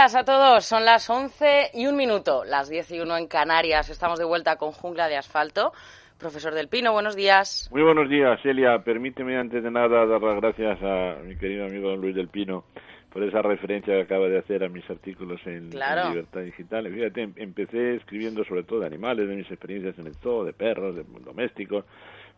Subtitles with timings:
[0.00, 0.64] Días a todos.
[0.64, 3.90] Son las 11 y un minuto, las 10 y 1 en Canarias.
[3.90, 5.74] Estamos de vuelta con Jungla de Asfalto.
[6.18, 7.68] Profesor del Pino, buenos días.
[7.70, 8.78] Muy buenos días, Elia.
[8.82, 12.64] Permíteme antes de nada dar las gracias a mi querido amigo don Luis del Pino
[13.12, 16.04] por esa referencia que acaba de hacer a mis artículos en, Claro.
[16.04, 16.90] en Libertad Digital.
[16.90, 20.54] Fíjate, em- empecé escribiendo sobre todo de animales, de mis experiencias en el zoo, de
[20.54, 21.84] perros, de domésticos,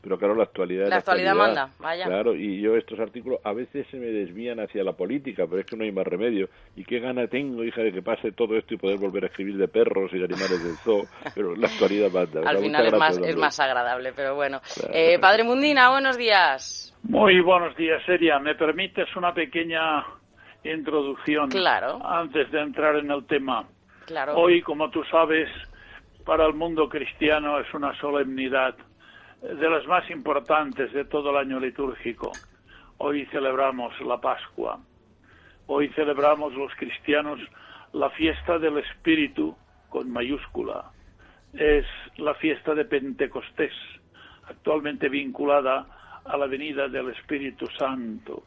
[0.03, 2.07] pero claro, la actualidad es La actualidad manda, vaya.
[2.07, 5.67] Claro, y yo estos artículos a veces se me desvían hacia la política, pero es
[5.67, 6.49] que no hay más remedio.
[6.75, 9.57] Y qué gana tengo, hija, de que pase todo esto y poder volver a escribir
[9.57, 11.05] de perros y de animales del zoo,
[11.37, 12.41] pero la actualidad manda.
[12.41, 14.61] O Al sea, final es más, es más agradable, pero bueno.
[14.75, 14.93] Claro.
[14.93, 16.93] Eh, padre Mundina, buenos días.
[17.05, 18.41] Muy buenos días, Seria.
[18.41, 20.05] ¿Me permites una pequeña
[20.65, 22.05] introducción Claro.
[22.05, 23.67] antes de entrar en el tema?
[24.07, 24.35] Claro.
[24.37, 25.49] Hoy, como tú sabes,
[26.25, 28.75] para el mundo cristiano es una solemnidad
[29.43, 32.31] de las más importantes de todo el año litúrgico.
[32.99, 34.79] Hoy celebramos la Pascua.
[35.67, 37.41] Hoy celebramos los cristianos
[37.93, 39.57] la fiesta del Espíritu
[39.89, 40.91] con mayúscula.
[41.53, 41.85] Es
[42.17, 43.73] la fiesta de Pentecostés,
[44.49, 45.87] actualmente vinculada
[46.25, 48.45] a la venida del Espíritu Santo.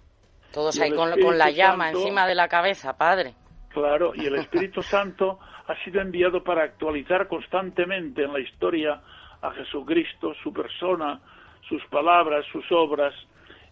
[0.53, 3.33] Todos ahí con, la llama Santo- encima de la cabeza, padre.
[3.69, 9.01] Claro, y el Espíritu Santo ha sido enviado para actualizar constantemente en la historia
[9.45, 11.19] a Jesucristo, su persona,
[11.67, 13.13] sus palabras, sus obras.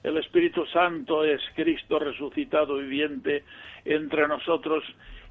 [0.03, 3.43] El Espíritu Santo es Cristo resucitado viviente
[3.85, 4.83] entre nosotros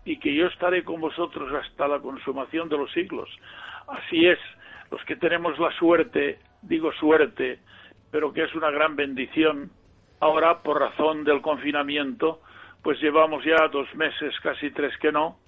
[0.05, 3.29] y que yo estaré con vosotros hasta la consumación de los siglos.
[3.87, 4.39] Así es,
[4.91, 7.61] los que tenemos la suerte, digo suerte,
[8.11, 9.71] pero que es una gran bendición,
[10.21, 12.41] ahora por razón del confinamiento,
[12.83, 15.39] pues llevamos ya dos meses, casi tres que no,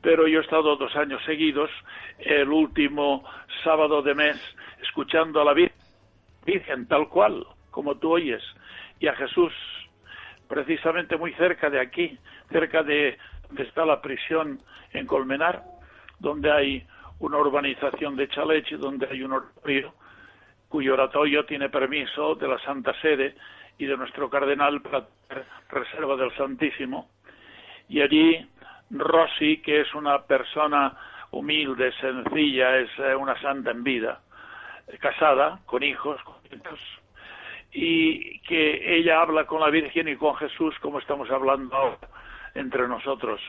[0.00, 1.70] pero yo he estado dos años seguidos,
[2.18, 3.24] el último
[3.64, 4.36] sábado de mes,
[4.82, 5.72] escuchando a la Vir-
[6.46, 8.42] Virgen tal cual, como tú oyes,
[9.00, 9.52] y a Jesús,
[10.48, 12.18] precisamente muy cerca de aquí,
[12.50, 14.60] cerca de donde está la prisión
[14.92, 15.62] en Colmenar,
[16.18, 16.86] donde hay
[17.20, 19.94] una urbanización de chalets y donde hay un oratorio,
[20.68, 23.34] cuyo oratorio tiene permiso de la Santa Sede
[23.78, 25.06] y de nuestro cardenal para
[25.70, 27.08] reserva del Santísimo.
[27.88, 28.46] Y allí
[28.90, 30.96] Rosy, que es una persona
[31.30, 34.20] humilde, sencilla, es eh, una santa en vida,
[34.86, 36.80] eh, casada, con hijos, con nietos,
[37.72, 42.08] y que ella habla con la Virgen y con Jesús como estamos hablando ahora
[42.54, 43.40] entre nosotros.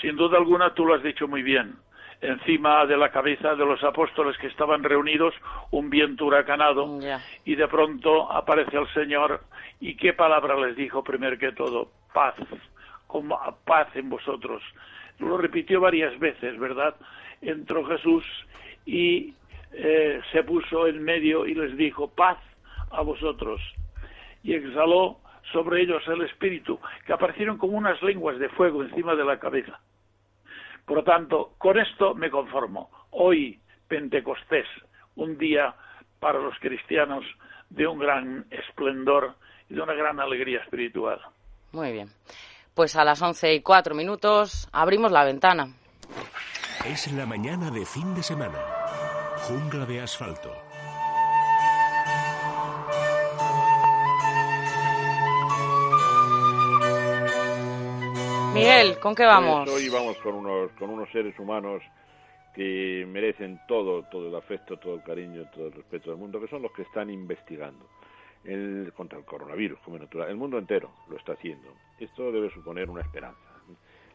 [0.00, 1.76] Sin duda alguna, tú lo has dicho muy bien.
[2.20, 5.34] Encima de la cabeza de los apóstoles que estaban reunidos,
[5.70, 6.98] un viento huracanado,
[7.44, 9.40] y de pronto aparece el Señor
[9.80, 12.34] y qué palabra les dijo primero que todo, paz,
[13.08, 14.62] como paz en vosotros.
[15.18, 16.94] Lo repitió varias veces, ¿verdad?
[17.40, 18.24] Entró Jesús
[18.86, 19.34] y
[19.72, 22.38] eh, se puso en medio y les dijo, paz
[22.92, 23.60] a vosotros.
[24.44, 25.18] Y exhaló
[25.52, 29.80] sobre ellos el Espíritu, que aparecieron como unas lenguas de fuego encima de la cabeza.
[30.84, 32.90] Por lo tanto, con esto me conformo.
[33.10, 33.58] Hoy,
[33.88, 34.66] Pentecostés,
[35.16, 35.74] un día
[36.20, 37.24] para los cristianos
[37.70, 39.34] de un gran esplendor
[39.68, 41.20] y de una gran alegría espiritual.
[41.72, 42.08] Muy bien.
[42.78, 45.74] Pues a las 11 y 4 minutos abrimos la ventana.
[46.86, 48.56] Es la mañana de fin de semana.
[49.48, 50.52] Jungla de asfalto.
[58.54, 59.68] Miguel, ¿con qué vamos?
[59.68, 61.82] Pues hoy vamos con unos, con unos seres humanos
[62.54, 66.46] que merecen todo, todo el afecto, todo el cariño, todo el respeto del mundo, que
[66.46, 67.88] son los que están investigando
[68.44, 70.30] el, contra el coronavirus, como natural.
[70.30, 71.68] El mundo entero lo está haciendo.
[71.98, 73.38] Esto debe suponer una esperanza.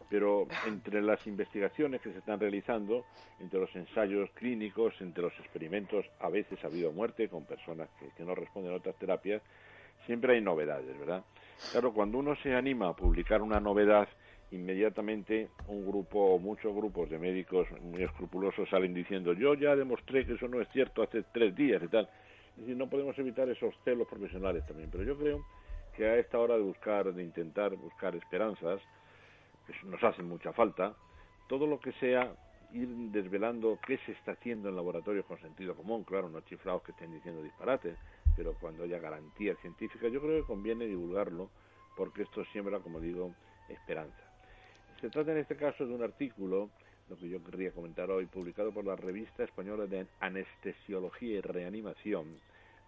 [0.10, 3.06] Pero entre las investigaciones que se están realizando,
[3.40, 8.10] entre los ensayos clínicos, entre los experimentos, a veces ha habido muerte con personas que,
[8.16, 9.42] que no responden a otras terapias,
[10.06, 11.24] siempre hay novedades, ¿verdad?
[11.72, 14.08] Claro, cuando uno se anima a publicar una novedad,
[14.52, 20.26] inmediatamente un grupo o muchos grupos de médicos muy escrupulosos salen diciendo yo ya demostré
[20.26, 22.08] que eso no es cierto hace tres días y tal.
[22.58, 25.46] No podemos evitar esos celos profesionales también, pero yo creo
[25.96, 28.82] que a esta hora de buscar, de intentar buscar esperanzas,
[29.66, 30.96] que nos hacen mucha falta,
[31.48, 32.36] todo lo que sea
[32.74, 36.92] ir desvelando qué se está haciendo en laboratorios con sentido común, claro, no chiflados que
[36.92, 37.96] estén diciendo disparates,
[38.36, 41.50] pero cuando haya garantía científica, yo creo que conviene divulgarlo
[41.96, 43.34] porque esto siembra, como digo,
[43.70, 44.18] esperanza.
[45.00, 46.70] Se trata en este caso de un artículo,
[47.10, 52.40] lo que yo querría comentar hoy, publicado por la revista española de Anestesiología y Reanimación,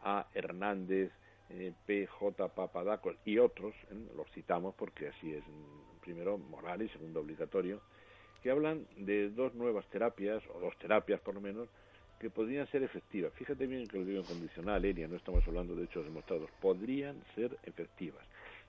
[0.03, 0.27] A.
[0.33, 1.11] Hernández,
[1.49, 2.07] eh, P.
[2.07, 2.47] J.
[2.49, 4.07] Papadacos y otros, ¿eh?
[4.15, 5.43] los citamos porque así es,
[6.01, 7.81] primero moral y segundo obligatorio,
[8.41, 11.67] que hablan de dos nuevas terapias, o dos terapias por lo menos,
[12.19, 13.33] que podrían ser efectivas.
[13.33, 17.21] Fíjate bien que lo digo en condicional, Elia, no estamos hablando de hechos demostrados, podrían
[17.35, 18.23] ser efectivas.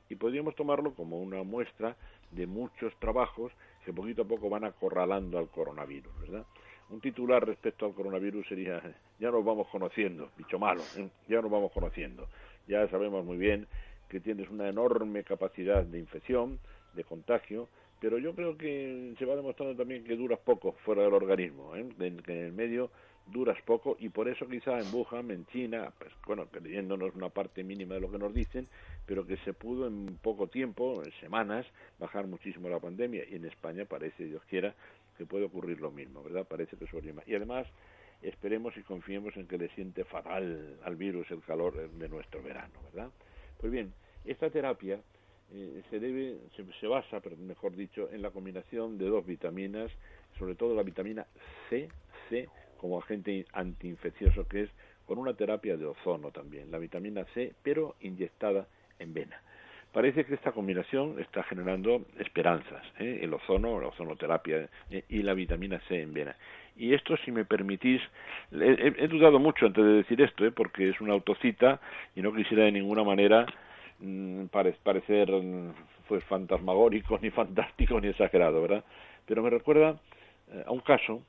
[0.08, 1.96] Y podríamos tomarlo como una muestra
[2.30, 3.52] de muchos trabajos
[3.86, 6.44] que poquito a poco van acorralando al coronavirus, ¿verdad?
[6.90, 8.82] Un titular respecto al coronavirus sería,
[9.20, 11.08] ya nos vamos conociendo, bicho malo, ¿eh?
[11.28, 12.26] ya nos vamos conociendo.
[12.66, 13.68] Ya sabemos muy bien
[14.08, 16.58] que tienes una enorme capacidad de infección,
[16.94, 17.68] de contagio,
[18.00, 21.86] pero yo creo que se va demostrando también que duras poco fuera del organismo, ¿eh?
[21.96, 22.90] que en el medio
[23.26, 27.64] duras poco y por eso quizá en Wuhan, en China, pues bueno, creyéndonos una parte
[27.64, 28.68] mínima de lo que nos dicen,
[29.04, 31.66] pero que se pudo en poco tiempo, en semanas,
[31.98, 34.74] bajar muchísimo la pandemia y en España parece, Dios quiera,
[35.18, 36.46] que puede ocurrir lo mismo, ¿verdad?
[36.46, 37.66] Parece que suele Y además,
[38.22, 42.74] esperemos y confiemos en que le siente fatal al virus el calor de nuestro verano,
[42.84, 43.10] ¿verdad?
[43.58, 43.92] Pues bien,
[44.24, 45.00] esta terapia
[45.52, 49.90] eh, se debe, se, se basa, mejor dicho, en la combinación de dos vitaminas,
[50.38, 51.26] sobre todo la vitamina
[51.70, 51.88] C,
[52.28, 54.70] C como agente antiinfeccioso que es
[55.06, 58.66] con una terapia de ozono también, la vitamina C, pero inyectada
[58.98, 59.40] en vena.
[59.92, 63.20] Parece que esta combinación está generando esperanzas, ¿eh?
[63.22, 65.04] el ozono, la ozonoterapia ¿eh?
[65.08, 66.36] y la vitamina C en vena.
[66.76, 68.02] Y esto, si me permitís,
[68.52, 70.50] he, dudado mucho antes de decir esto, ¿eh?
[70.50, 71.80] porque es una autocita
[72.14, 73.46] y no quisiera de ninguna manera
[74.00, 74.46] mm,
[74.82, 75.30] parecer
[76.06, 78.84] pues fantasmagórico, ni fantástico, ni exagerado, ¿verdad?
[79.24, 79.98] Pero me recuerda
[80.66, 81.22] a un caso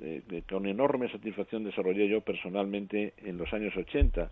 [0.00, 4.30] que con enorme satisfacción desarrollé yo personalmente en los años 80,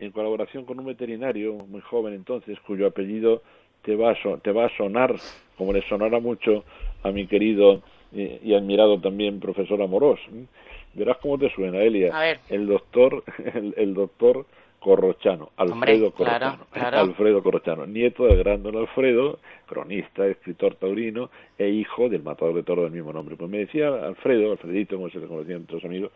[0.00, 3.42] en colaboración con un veterinario muy joven entonces, cuyo apellido
[3.82, 5.14] te va a, te va a sonar,
[5.56, 6.64] como le sonará mucho
[7.02, 7.82] a mi querido
[8.12, 10.20] y, admirado también profesor Amorós.
[10.94, 12.38] Verás cómo te suena, Elia.
[12.48, 13.24] El doctor,
[13.76, 14.46] el doctor
[14.84, 22.10] Corrochano, Alfredo Corrochano, Alfredo Corrochano, nieto del gran don Alfredo, cronista, escritor taurino e hijo
[22.10, 23.34] del matador de toro del mismo nombre.
[23.34, 26.12] Pues me decía Alfredo, Alfredito, como se le conocían otros amigos,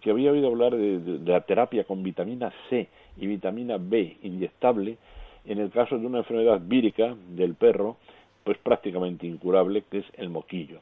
[0.00, 4.96] que había oído hablar de, la terapia con vitamina C y vitamina B inyectable
[5.44, 7.96] en el caso de una enfermedad vírica del perro,
[8.44, 10.78] pues prácticamente incurable, que es el moquillo.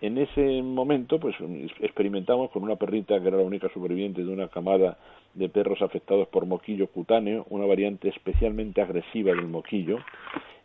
[0.00, 1.36] En ese momento, pues
[1.80, 4.96] experimentamos con una perrita que era la única superviviente de una camada
[5.34, 9.98] de perros afectados por moquillo cutáneo, una variante especialmente agresiva del moquillo,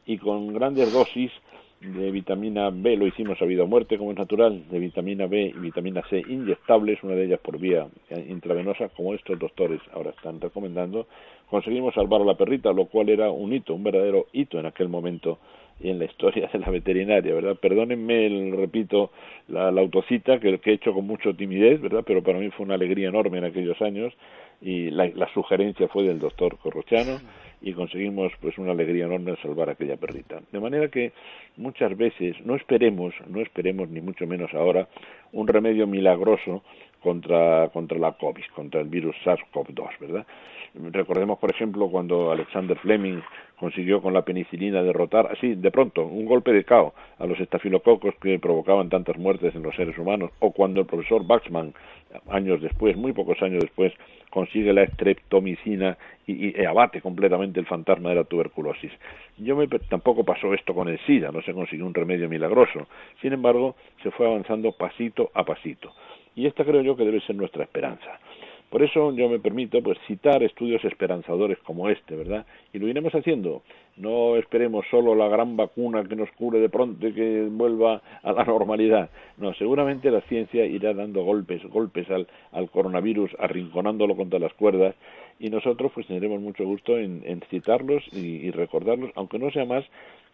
[0.06, 1.32] y con grandes dosis
[1.82, 5.54] de vitamina B, lo hicimos a vida o muerte, como es natural, de vitamina B
[5.56, 7.88] y vitamina C inyectables, una de ellas por vía
[8.30, 11.08] intravenosa, como estos doctores ahora están recomendando,
[11.50, 14.88] conseguimos salvar a la perrita, lo cual era un hito, un verdadero hito en aquel
[14.88, 15.40] momento
[15.80, 17.56] y en la historia de la veterinaria, ¿verdad?
[17.56, 19.12] Perdónenme, el, repito,
[19.48, 22.04] la, autocita que, he hecho con mucho timidez, ¿verdad?
[22.06, 24.14] Pero para mí fue una alegría enorme en aquellos años
[24.62, 27.20] y la, sugerencia fue del doctor Corrochano
[27.62, 30.42] y conseguimos pues una alegría enorme salvar aquella perrita.
[30.52, 31.12] De manera que
[31.58, 34.88] muchas veces no esperemos, no esperemos ni mucho menos ahora
[35.34, 36.64] un remedio milagroso
[37.06, 40.26] contra, contra la COVID, contra el virus SARS-CoV-2, ¿verdad?
[40.74, 43.22] Recordemos, por ejemplo, cuando Alexander Fleming
[43.60, 48.16] consiguió con la penicilina derrotar, así, de pronto, un golpe de caos a los estafilococos
[48.16, 51.76] que provocaban tantas muertes en los seres humanos, o cuando el profesor Baxman,
[52.30, 53.94] años después, muy pocos años después,
[54.32, 58.92] consigue la estreptomicina y, abate completamente el fantasma de la tuberculosis.
[59.38, 62.88] Yo me, tampoco pasó esto con el SIDA, no se consiguió un remedio milagroso.
[63.22, 65.94] Sin embargo, se fue avanzando pasito a pasito.
[66.36, 68.20] Y esta creo yo que debe ser nuestra esperanza.
[68.70, 72.46] Por eso yo me permito pues citar estudios esperanzadores como este, ¿verdad?
[72.74, 73.62] Y lo iremos haciendo.
[73.96, 78.34] No esperemos solo la gran vacuna que nos cure de pronto y que vuelva a
[78.34, 79.10] la normalidad.
[79.38, 84.96] No, seguramente la ciencia irá dando golpes, golpes al, al coronavirus, arrinconándolo contra las cuerdas
[85.40, 89.86] y nosotros pues tendremos mucho gusto en, citarlos y, y recordarlos, aunque no sea más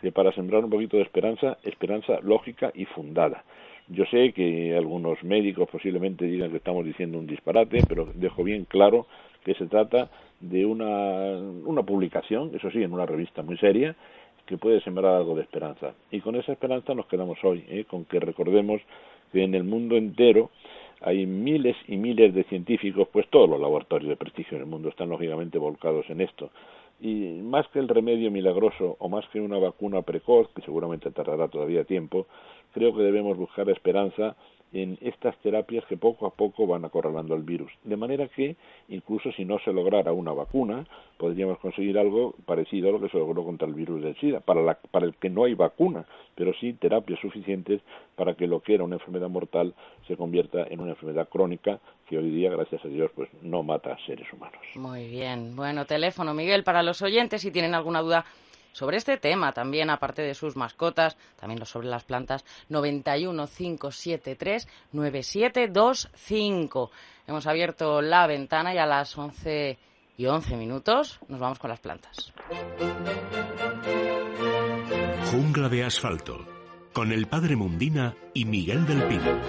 [0.02, 3.44] que para sembrar un poquito de esperanza, esperanza lógica y fundada.
[3.88, 8.66] Yo sé que algunos médicos posiblemente digan que estamos diciendo un disparate, pero dejo bien
[8.66, 9.08] claro
[9.44, 10.10] que se trata
[10.40, 13.96] de una, una publicación, eso sí, en una revista muy seria,
[14.46, 15.94] que puede sembrar algo de esperanza.
[16.12, 17.86] Y con esa esperanza nos quedamos hoy, ¿eh?
[17.86, 18.82] con que recordemos
[19.32, 20.52] que en el mundo entero
[21.02, 24.90] hay miles y miles de científicos, pues todos los laboratorios de prestigio en el mundo
[24.90, 26.52] están lógicamente volcados en esto.
[27.02, 31.48] Y más que el remedio milagroso o más que una vacuna precoz, que seguramente tardará
[31.48, 32.28] todavía tiempo,
[32.74, 34.36] creo que debemos buscar esperanza
[34.74, 37.72] en estas terapias que poco a poco van acorralando al virus.
[37.84, 38.56] De manera que,
[38.88, 40.86] incluso si no se lograra una vacuna,
[41.18, 44.62] podríamos conseguir algo parecido a lo que se logró contra el virus del SIDA, para,
[44.62, 47.82] la, para el que no hay vacuna, pero sí terapias suficientes
[48.16, 49.74] para que lo que era una enfermedad mortal
[50.08, 53.94] se convierta en una enfermedad crónica que hoy día, gracias a Dios, pues no mata
[53.94, 54.62] a seres humanos.
[54.76, 55.56] Muy bien.
[55.56, 58.26] Bueno, teléfono, Miguel, para los oyentes, si tienen alguna duda
[58.72, 66.92] sobre este tema también, aparte de sus mascotas, también sobre las plantas, 91 573 9725.
[67.28, 69.78] Hemos abierto la ventana y a las 11
[70.18, 72.34] y 11 minutos nos vamos con las plantas.
[75.32, 76.46] Jungla de asfalto,
[76.94, 79.40] con el padre Mundina y Miguel del Pino.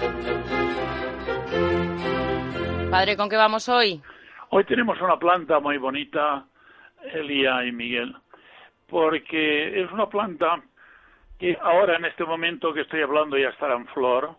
[2.89, 4.01] Padre, ¿con qué vamos hoy?
[4.49, 6.45] Hoy tenemos una planta muy bonita,
[7.11, 8.15] Elia y Miguel
[8.93, 10.61] porque es una planta
[11.39, 14.35] que ahora en este momento que estoy hablando ya estará en flor,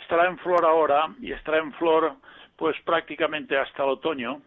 [0.00, 2.14] estará en flor ahora y estará en flor
[2.56, 4.40] pues prácticamente hasta el otoño,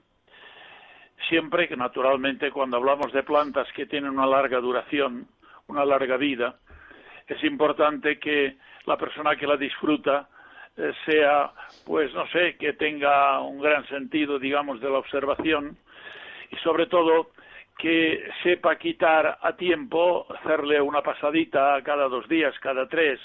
[1.29, 5.27] siempre que naturalmente cuando hablamos de plantas que tienen una larga duración,
[5.67, 6.55] una larga vida,
[7.27, 10.27] es importante que la persona que la disfruta
[10.75, 11.51] eh, sea,
[11.85, 15.77] pues no sé, que tenga un gran sentido, digamos, de la observación
[16.49, 17.27] y sobre todo
[17.77, 23.19] que sepa quitar a tiempo, hacerle una pasadita cada dos días, cada tres,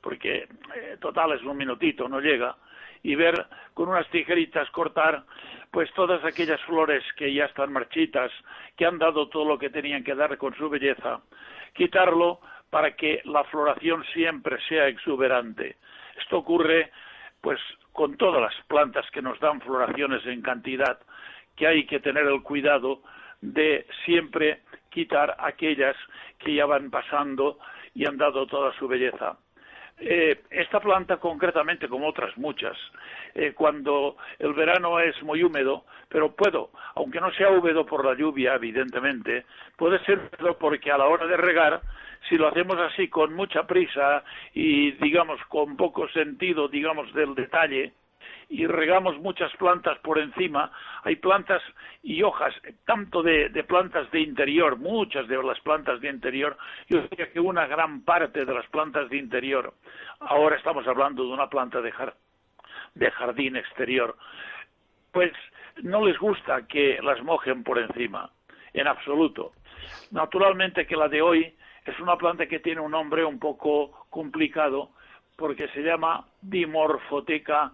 [0.00, 2.56] porque eh, total es un minutito, no llega,
[3.02, 5.24] y ver con unas tijeritas cortar
[5.70, 8.30] pues todas aquellas flores que ya están marchitas,
[8.76, 11.20] que han dado todo lo que tenían que dar con su belleza,
[11.74, 15.76] quitarlo para que la floración siempre sea exuberante.
[16.16, 16.92] Esto ocurre
[17.40, 17.60] pues
[17.92, 20.98] con todas las plantas que nos dan floraciones en cantidad,
[21.56, 23.02] que hay que tener el cuidado
[23.52, 24.60] de siempre
[24.90, 25.96] quitar aquellas
[26.38, 27.58] que ya van pasando
[27.94, 29.36] y han dado toda su belleza.
[29.98, 32.76] Eh, esta planta concretamente, como otras muchas,
[33.34, 38.14] eh, cuando el verano es muy húmedo, pero puedo, aunque no sea húmedo por la
[38.14, 39.44] lluvia, evidentemente,
[39.76, 41.80] puede ser húmedo porque a la hora de regar,
[42.28, 47.92] si lo hacemos así con mucha prisa y digamos con poco sentido, digamos del detalle,
[48.54, 50.70] y regamos muchas plantas por encima,
[51.02, 51.60] hay plantas
[52.04, 56.56] y hojas, tanto de, plantas de interior, muchas de las plantas de interior,
[56.88, 59.74] yo diría que una gran parte de las plantas de interior,
[60.20, 61.92] ahora estamos hablando de una planta de,
[62.94, 64.16] de jardín exterior,
[65.10, 65.32] pues
[65.82, 68.30] no les gusta que las mojen por encima,
[68.72, 69.50] en absoluto.
[70.12, 74.90] Naturalmente que la de hoy es una planta que tiene un nombre un poco complicado
[75.36, 77.72] porque se llama Dimorphoteca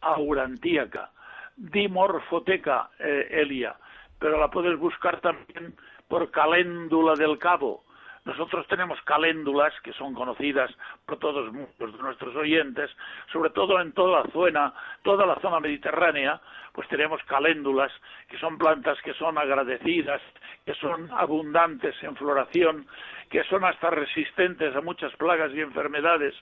[0.00, 1.10] aurantíaca,
[1.56, 3.76] dimorfoteca eh, elia,
[4.18, 5.74] pero la puedes buscar también
[6.08, 7.84] por caléndula del cabo.
[8.24, 10.70] Nosotros tenemos caléndulas que son conocidas
[11.06, 12.90] por todos nuestros oyentes,
[13.32, 16.40] sobre todo en toda la zona, toda la zona mediterránea,
[16.72, 17.92] pues tenemos caléndulas
[18.28, 20.20] que son plantas que son agradecidas,
[20.64, 22.86] que son abundantes en floración,
[23.30, 26.34] que son hasta resistentes a muchas plagas y enfermedades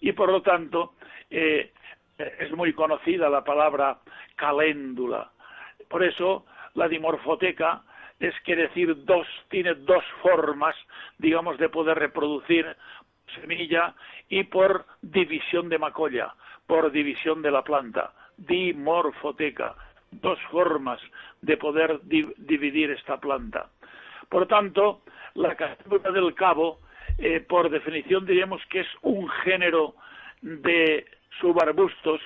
[0.00, 0.94] y por lo tanto
[1.28, 1.72] eh,
[2.18, 3.98] es muy conocida la palabra
[4.36, 5.30] caléndula.
[5.88, 7.82] Por eso la dimorfoteca
[8.18, 10.74] es que decir dos, tiene dos formas,
[11.18, 12.66] digamos, de poder reproducir
[13.40, 13.94] semilla
[14.28, 16.34] y por división de macolla,
[16.66, 18.12] por división de la planta.
[18.36, 19.74] Dimorfoteca,
[20.10, 21.00] dos formas
[21.42, 23.68] de poder dividir esta planta.
[24.28, 25.02] Por tanto,
[25.34, 26.80] la caléndula del cabo,
[27.18, 29.94] eh, por definición diríamos que es un género
[30.40, 31.06] de
[31.40, 32.20] subarbustos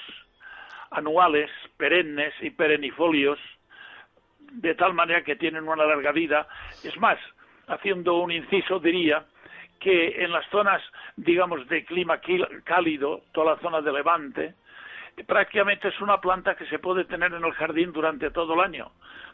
[0.90, 3.38] anuales, perennes y perennifolios,
[4.38, 6.48] de tal manera que tienen una larga vida.
[6.82, 7.18] Es más,
[7.68, 9.24] haciendo un inciso, diría
[9.78, 10.82] que en las zonas,
[11.16, 12.20] digamos, de clima
[12.64, 14.54] cálido, toda la zona de Levante,
[15.26, 18.90] prácticamente es una planta que se puede tener en el jardín durante todo el año,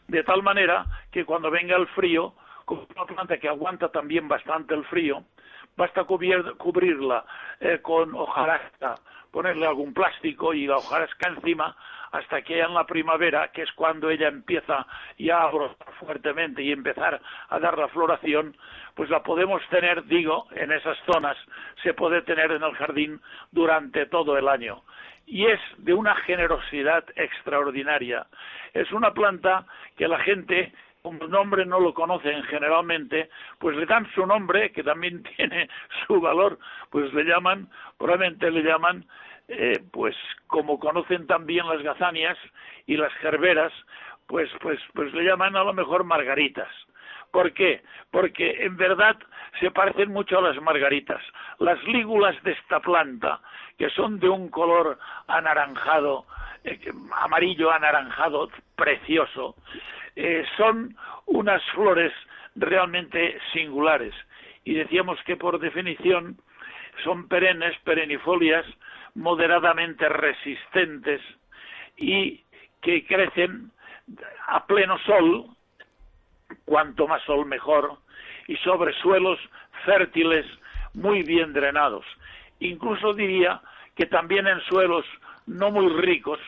[0.07, 2.33] de tal manera que cuando venga el frío,
[2.65, 5.23] como una planta que aguanta también bastante el frío,
[5.75, 7.25] basta cubrirla
[7.59, 8.95] eh, con hojarasca
[9.37, 11.77] ponerle algún plástico y la hojarasca encima,
[12.11, 14.87] hasta que en la primavera, que es cuando ella empieza
[15.19, 18.57] ya a brotar fuertemente y empezar a dar la floración,
[18.95, 21.37] pues la podemos tener, digo, en esas zonas,
[21.83, 24.81] se puede tener en el jardín durante todo el año.
[25.27, 28.25] Y es de una generosidad extraordinaria.
[28.73, 29.67] Es una planta
[29.97, 33.29] que la gente el nombre no lo conocen generalmente,
[33.59, 35.69] pues le dan su nombre, que también tiene
[36.05, 36.57] su valor,
[36.89, 39.05] pues le llaman, probablemente le llaman,
[39.47, 40.15] eh, pues
[40.47, 42.37] como conocen también las gazanias
[42.85, 43.71] y las gerberas,
[44.27, 46.69] pues, pues, pues le llaman a lo mejor margaritas.
[47.31, 47.81] ¿Por qué?
[48.11, 49.17] Porque en verdad
[49.59, 51.21] se parecen mucho a las margaritas.
[51.59, 53.41] Las lígulas de esta planta,
[53.77, 56.25] que son de un color anaranjado,
[56.63, 56.79] eh,
[57.15, 59.55] amarillo anaranjado precioso,
[60.15, 62.13] eh, son unas flores
[62.55, 64.13] realmente singulares.
[64.63, 66.37] Y decíamos que por definición
[67.03, 68.65] son perennes, perennifolias,
[69.17, 71.21] moderadamente resistentes
[71.97, 72.43] y
[72.81, 73.71] que crecen
[74.47, 75.47] a pleno sol,
[76.63, 77.97] cuanto más sol mejor,
[78.47, 79.39] y sobre suelos
[79.85, 80.45] fértiles
[80.93, 82.05] muy bien drenados.
[82.59, 83.61] Incluso diría
[83.95, 85.05] que también en suelos
[85.47, 86.39] no muy ricos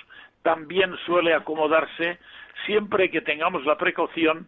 [0.43, 2.19] también suele acomodarse
[2.65, 4.47] siempre que tengamos la precaución,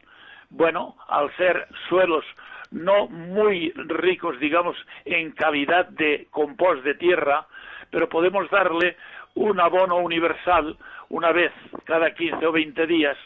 [0.50, 2.24] bueno, al ser suelos
[2.72, 7.46] no muy ricos, digamos, en cavidad de compost de tierra,
[7.92, 8.98] pero podemos darle
[9.36, 10.78] un abono universal
[11.10, 11.52] una vez
[11.86, 13.18] cada 15 o 20 días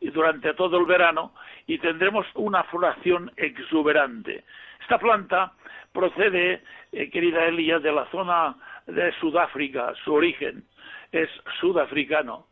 [0.00, 1.32] y durante todo el verano
[1.66, 4.44] y tendremos una floración exuberante.
[4.80, 5.52] Esta planta
[5.92, 6.62] procede,
[6.92, 10.64] eh, querida Elia, de la zona de Sudáfrica, su origen
[11.12, 11.28] es
[11.60, 12.46] sudafricano.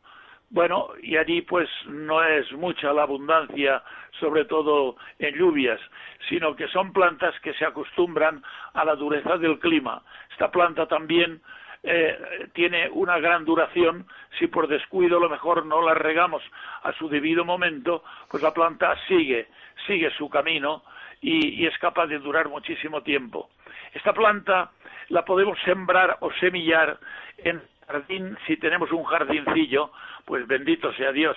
[0.50, 3.82] Bueno, y allí pues no es mucha la abundancia,
[4.18, 5.80] sobre todo en lluvias,
[6.28, 10.02] sino que son plantas que se acostumbran a la dureza del clima.
[10.30, 11.42] Esta planta también
[11.82, 14.06] eh, tiene una gran duración,
[14.38, 16.42] si por descuido a lo mejor no la regamos
[16.82, 19.48] a su debido momento, pues la planta sigue,
[19.86, 20.82] sigue su camino
[21.20, 23.50] y, y es capaz de durar muchísimo tiempo.
[23.92, 24.70] Esta planta
[25.08, 26.98] la podemos sembrar o semillar
[27.36, 29.90] en jardín, si tenemos un jardincillo,
[30.24, 31.36] pues bendito sea Dios.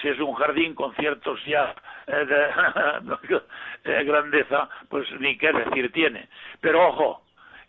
[0.00, 1.74] Si es un jardín con ciertos ya
[2.06, 3.40] eh, de,
[4.00, 6.28] eh, grandeza, pues ni qué decir tiene.
[6.60, 7.22] Pero ojo,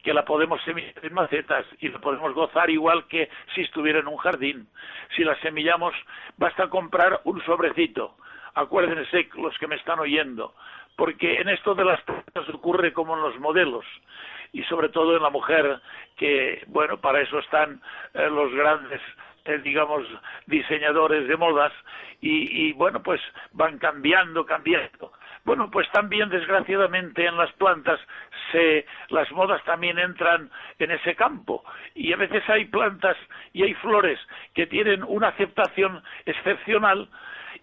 [0.04, 4.08] que la podemos semillar en macetas y la podemos gozar igual que si estuviera en
[4.08, 4.68] un jardín.
[5.16, 5.94] Si la semillamos,
[6.38, 8.18] basta comprar un sobrecito.
[8.56, 10.56] Acuérdense los que me están oyendo,
[10.96, 13.86] porque en esto de las plantas ocurre como en los modelos
[14.56, 15.82] y sobre todo en la mujer,
[16.16, 17.82] que, bueno, para eso están
[18.14, 19.02] eh, los grandes
[19.44, 20.08] eh, digamos,
[20.48, 21.72] diseñadores de modas
[22.22, 25.12] y, y, bueno, pues van cambiando, cambiando.
[25.44, 28.00] Bueno, pues también desgraciadamente en las plantas
[28.52, 31.64] se, las modas también entran en ese campo
[31.94, 33.18] y a veces hay plantas
[33.54, 34.20] y hay flores
[34.56, 37.08] que tienen una aceptación excepcional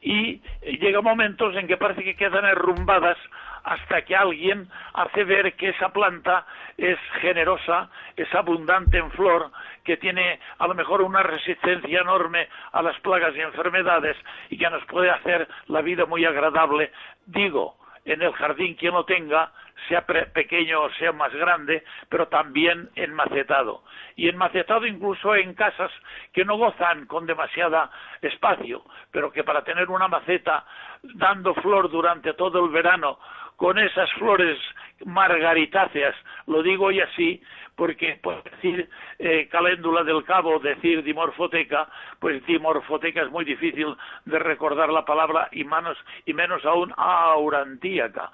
[0.03, 3.17] y llega momentos en que parece que quedan derrumbadas
[3.65, 6.45] hasta que alguien hace ver que esa planta
[6.77, 9.51] es generosa, es abundante en flor,
[9.85, 14.17] que tiene a lo mejor una resistencia enorme a las plagas y enfermedades
[14.51, 16.91] y que nos puede hacer la vida muy agradable.
[17.27, 19.53] Digo, en el jardín quien lo tenga,
[19.89, 23.83] sea pequeño o sea más grande, pero también en macetado.
[24.17, 25.91] Y en macetado incluso en casas
[26.33, 30.65] que no gozan con demasiada espacio, pero que para tener una maceta
[31.03, 33.19] dando flor durante todo el verano
[33.57, 34.59] con esas flores
[35.05, 36.15] margaritáceas,
[36.47, 37.43] lo digo hoy así,
[37.77, 38.89] porque por decir
[39.19, 41.89] eh, caléndula del cabo, decir dimorfoteca,
[42.19, 48.31] pues dimorfoteca es muy difícil de recordar la palabra y, manos, y menos aún aurantíaca.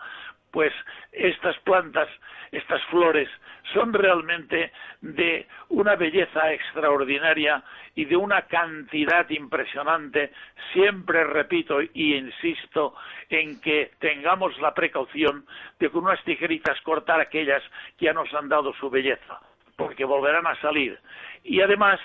[0.50, 0.72] Pues
[1.12, 2.08] estas plantas,
[2.50, 3.28] estas flores,
[3.72, 7.62] son realmente de una belleza extraordinaria
[7.94, 10.32] y de una cantidad impresionante.
[10.72, 12.94] Siempre repito y insisto
[13.28, 15.44] en que tengamos la precaución
[15.78, 17.62] de con unas tijeritas cortar aquellas
[17.98, 19.40] que ya nos han dado su belleza,
[19.76, 20.98] porque volverán a salir.
[21.44, 22.00] Y además,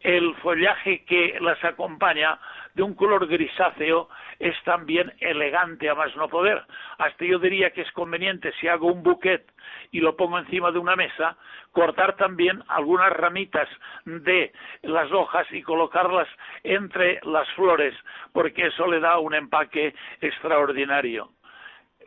[0.00, 2.38] el follaje que las acompaña
[2.74, 4.08] de un color grisáceo
[4.38, 6.62] es también elegante a más no poder.
[6.98, 9.44] Hasta yo diría que es conveniente si hago un buquet
[9.90, 11.36] y lo pongo encima de una mesa,
[11.72, 13.68] cortar también algunas ramitas
[14.04, 16.28] de las hojas y colocarlas
[16.62, 17.94] entre las flores,
[18.32, 21.30] porque eso le da un empaque extraordinario.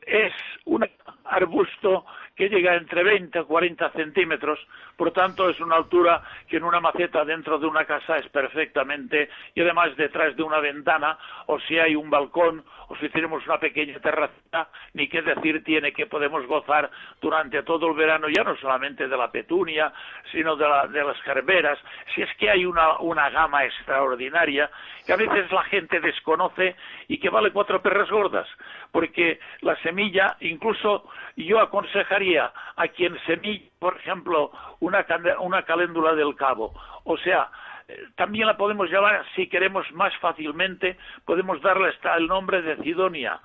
[0.05, 0.33] Es
[0.65, 0.87] un
[1.25, 4.59] arbusto que llega entre 20 y 40 centímetros,
[4.97, 9.29] por tanto es una altura que en una maceta dentro de una casa es perfectamente,
[9.53, 13.57] y además detrás de una ventana, o si hay un balcón, o si tenemos una
[13.57, 16.89] pequeña terraza, ni qué decir tiene que podemos gozar
[17.21, 19.93] durante todo el verano, ya no solamente de la petunia,
[20.31, 21.79] sino de, las gerberas,
[22.13, 24.69] si es que hay una gama extraordinaria
[25.05, 26.75] que a veces la gente desconoce
[27.07, 28.47] y que vale cuatro perras gordas,
[28.91, 35.05] porque la semilla, incluso yo aconsejaría a quien semilla, por ejemplo, una,
[35.39, 37.49] una caléndula del cabo, o sea,
[37.87, 42.77] eh, también la podemos llamar, si queremos más fácilmente, podemos darle hasta el nombre de
[42.77, 43.39] Cidonia.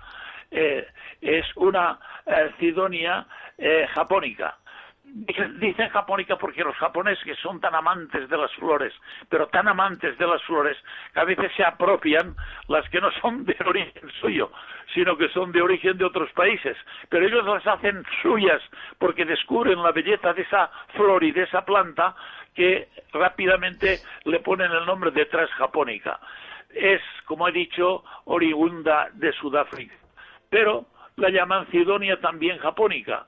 [0.50, 0.86] Eh,
[1.20, 3.26] es una eh, Cidonia
[3.92, 4.56] japónica.
[5.12, 8.92] Dicen japónica porque los japoneses que son tan amantes de las flores,
[9.28, 10.76] pero tan amantes de las flores,
[11.12, 12.36] que a veces se apropian
[12.68, 14.52] las que no son de origen suyo,
[14.94, 16.76] sino que son de origen de otros países.
[17.08, 18.62] Pero ellos las hacen suyas
[18.98, 22.14] porque descubren la belleza de esa flor y de esa planta
[22.54, 26.20] que rápidamente le ponen el nombre de transjapónica.
[26.72, 29.94] Es, como he dicho, oriunda de Sudáfrica.
[30.48, 33.26] Pero la llaman Cidonia también japónica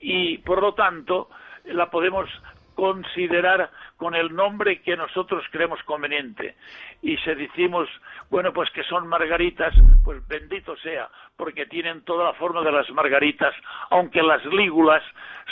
[0.00, 1.28] y por lo tanto
[1.64, 2.28] la podemos
[2.74, 6.56] considerar con el nombre que nosotros creemos conveniente.
[7.02, 7.86] Y si decimos,
[8.30, 12.88] bueno, pues que son margaritas, pues bendito sea, porque tienen toda la forma de las
[12.90, 13.54] margaritas,
[13.90, 15.02] aunque las lígulas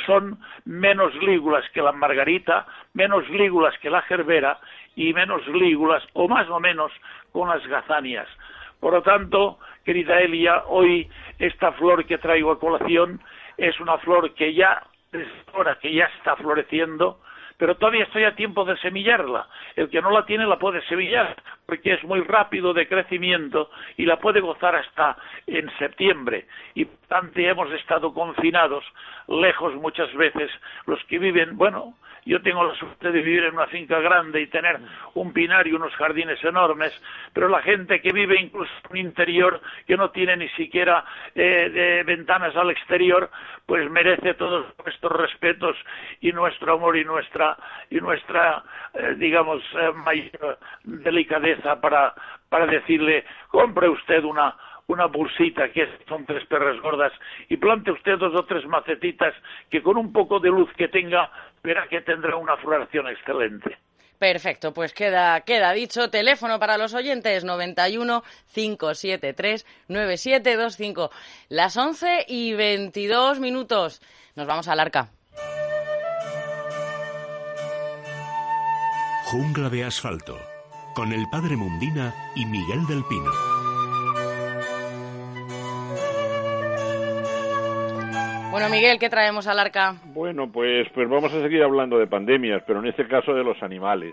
[0.07, 4.59] son menos lígulas que la margarita, menos lígulas que la gerbera
[4.97, 6.91] y menos lígulas, o más o menos,
[7.31, 8.29] con las gazanias.
[8.81, 13.21] Por lo tanto, querida Elia, hoy esta flor que traigo a colación
[13.59, 14.83] es una flor que ya,
[15.53, 17.21] ahora que ya está floreciendo,
[17.59, 19.49] pero todavía estoy a tiempo de semillarla.
[19.75, 21.37] El que no la tiene la puede semillar,
[21.69, 26.47] porque es muy rápido de crecimiento y la puede gozar hasta en septiembre.
[26.75, 28.83] Y tanto hemos estado confinados,
[29.29, 30.51] lejos muchas veces,
[30.87, 34.47] los que viven, bueno, yo tengo la suerte de vivir en una finca grande y
[34.47, 34.79] tener
[35.15, 36.93] un pinar y unos jardines enormes,
[37.33, 41.05] pero la gente que vive incluso en un interior que no tiene ni siquiera
[41.35, 43.31] eh, ventanas al exterior,
[43.67, 45.77] pues merece todos nuestros respetos
[46.21, 47.57] y nuestro amor y nuestra
[47.91, 48.63] y nuestra
[48.95, 52.15] eh, digamos eh, mayor delicadeza para
[52.49, 54.57] para decirle compre usted una
[54.89, 57.13] una bolsita que son tres perras gordas
[57.49, 59.35] y plante usted dos o tres macetitas
[59.71, 61.31] que con un poco de luz que tenga
[61.63, 63.77] verá que tendrá una floración excelente.
[64.19, 66.11] Perfecto, pues queda, queda dicho.
[66.11, 71.11] Teléfono para los oyentes 91 573 9725.
[71.49, 74.03] Las 11 y 22 minutos.
[74.35, 75.11] Nos vamos al arca.
[79.27, 80.48] Jungla de asfalto.
[80.99, 83.31] Con el padre Mundina y Miguel del Pino.
[88.51, 89.95] Bueno, Miguel, ¿qué traemos al arca?
[90.07, 93.63] Bueno, pues, pues vamos a seguir hablando de pandemias, pero en este caso de los
[93.63, 94.13] animales.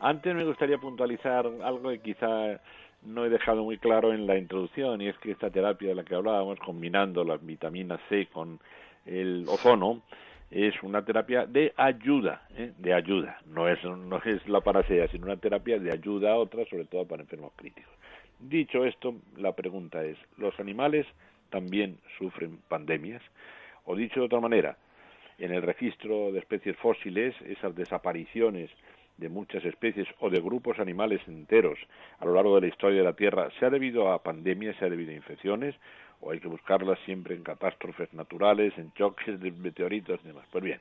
[0.00, 2.60] Antes me gustaría puntualizar algo que quizá
[3.06, 6.04] no he dejado muy claro en la introducción, y es que esta terapia de la
[6.04, 8.60] que hablábamos, combinando la vitamina C con
[9.06, 10.02] el ozono,
[10.50, 12.72] es una terapia de ayuda, ¿eh?
[12.78, 13.40] de ayuda.
[13.46, 17.06] No es, no es la panacea, sino una terapia de ayuda a otras, sobre todo
[17.06, 17.92] para enfermos críticos.
[18.40, 21.06] Dicho esto, la pregunta es, ¿los animales
[21.50, 23.22] también sufren pandemias?
[23.84, 24.76] O dicho de otra manera,
[25.38, 28.70] en el registro de especies fósiles, esas desapariciones
[29.18, 31.78] de muchas especies o de grupos animales enteros
[32.20, 34.84] a lo largo de la historia de la Tierra, ¿se ha debido a pandemias, se
[34.84, 35.74] ha debido a infecciones?
[36.20, 40.46] ¿O hay que buscarlas siempre en catástrofes naturales, en choques de meteoritos y demás?
[40.50, 40.80] Pues bien,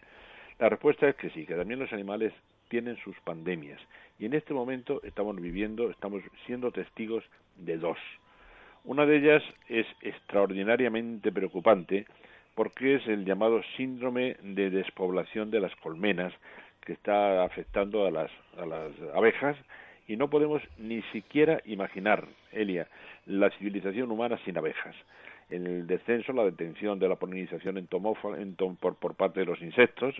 [0.60, 2.34] la respuesta es que sí, que también los animales
[2.70, 3.80] tienen sus pandemias.
[4.20, 7.24] Y en este momento estamos viviendo, estamos siendo testigos
[7.56, 7.98] de dos.
[8.84, 12.06] Una de ellas es extraordinariamente preocupante
[12.56, 16.34] porque es el llamado síndrome de despoblación de las colmenas
[16.82, 19.58] que está afectando a las, a las abejas
[20.08, 22.88] y no podemos ni siquiera imaginar, Elia,
[23.26, 24.96] la civilización humana sin abejas.
[25.50, 30.16] En el descenso, la detención de la polinización por, por, parte de los insectos,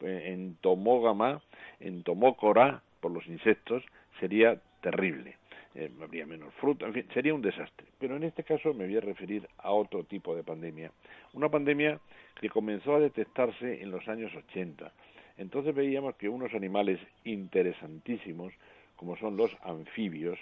[0.00, 1.40] en tomógama,
[1.80, 3.82] en tomócora, por los insectos,
[4.20, 5.36] sería terrible.
[5.74, 7.86] Eh, habría menos fruta, en fin, sería un desastre.
[7.98, 10.90] Pero en este caso me voy a referir a otro tipo de pandemia.
[11.34, 12.00] Una pandemia
[12.40, 14.90] que comenzó a detectarse en los años 80.
[15.36, 18.52] Entonces veíamos que unos animales interesantísimos,
[18.96, 20.38] como son los anfibios,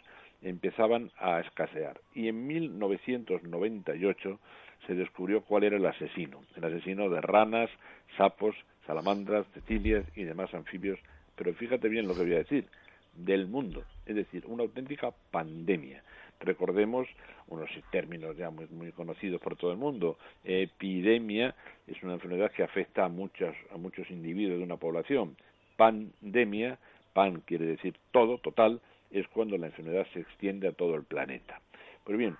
[0.49, 2.01] empezaban a escasear.
[2.15, 4.39] Y en 1998
[4.87, 7.69] se descubrió cuál era el asesino, el asesino de ranas,
[8.17, 8.55] sapos,
[8.87, 10.99] salamandras, cecilias y demás anfibios.
[11.35, 12.67] Pero fíjate bien lo que voy a decir,
[13.15, 16.03] del mundo, es decir, una auténtica pandemia.
[16.39, 17.09] Recordemos
[17.49, 20.17] unos términos ya muy, muy conocidos por todo el mundo.
[20.45, 21.55] Epidemia
[21.87, 25.37] es una enfermedad que afecta a, muchas, a muchos individuos de una población.
[25.77, 26.79] Pandemia,
[27.15, 28.81] pan quiere decir todo, total,
[29.20, 31.61] es cuando la enfermedad se extiende a todo el planeta.
[32.05, 32.37] Pues bien,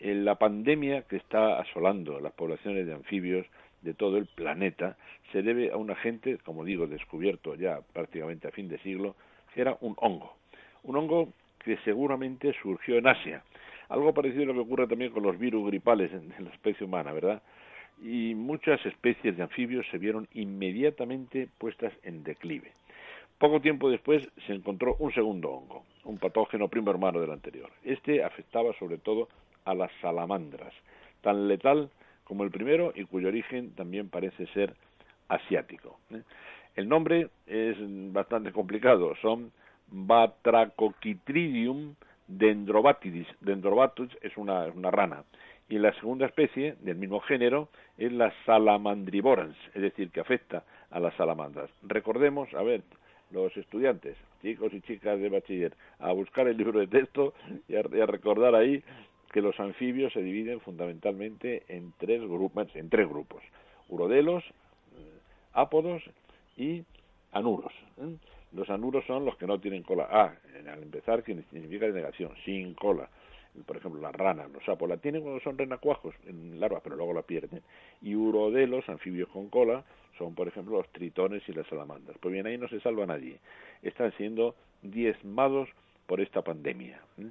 [0.00, 3.46] la pandemia que está asolando las poblaciones de anfibios
[3.82, 4.96] de todo el planeta
[5.32, 9.14] se debe a un agente, como digo, descubierto ya prácticamente a fin de siglo,
[9.54, 10.34] que era un hongo.
[10.84, 11.32] Un hongo
[11.64, 13.42] que seguramente surgió en Asia.
[13.88, 17.12] Algo parecido a lo que ocurre también con los virus gripales en, la especie humana,
[17.12, 17.42] ¿verdad?
[18.02, 22.72] Y muchas especies de anfibios se vieron inmediatamente puestas en declive.
[23.38, 27.70] Poco tiempo después se encontró un segundo hongo, un patógeno primo hermano del anterior.
[27.84, 29.28] Este afectaba sobre todo
[29.64, 30.74] a las salamandras,
[31.20, 31.88] tan letal
[32.24, 34.74] como el primero y cuyo origen también parece ser
[35.28, 36.00] asiático.
[36.10, 36.22] ¿eh?
[36.74, 37.76] El nombre es
[38.12, 39.52] bastante complicado, son
[39.86, 41.94] Batracochitridium
[42.26, 43.28] dendrobatidis.
[43.40, 45.22] Dendrobatus es una rana.
[45.68, 50.98] Y la segunda especie del mismo género es la salamandriborans, es decir, que afecta a
[50.98, 51.70] las salamandras.
[51.82, 52.82] Recordemos, a ver,
[53.30, 57.34] los estudiantes, chicos y chicas de bachiller, a buscar el libro de texto
[57.68, 58.82] y a recordar ahí
[59.32, 63.42] que los anfibios se dividen fundamentalmente en tres grupos, en tres grupos:
[63.88, 65.18] urodelos, eh,
[65.52, 66.02] ápodos
[66.56, 66.84] y
[67.32, 67.72] anuros.
[67.98, 68.16] ¿eh?
[68.52, 70.08] Los anuros son los que no tienen cola.
[70.10, 70.34] Ah,
[70.72, 73.08] al empezar significa negación, sin cola.
[73.66, 77.12] Por ejemplo, las ranas, los sapos la tienen cuando son renacuajos en larvas, pero luego
[77.12, 77.62] la pierden.
[78.00, 79.84] Y urodelos, anfibios con cola,
[80.18, 82.18] son por ejemplo los tritones y las salamandras.
[82.18, 83.38] Pues bien, ahí no se salva nadie.
[83.82, 85.68] Están siendo diezmados
[86.06, 87.00] por esta pandemia.
[87.18, 87.30] ¿eh?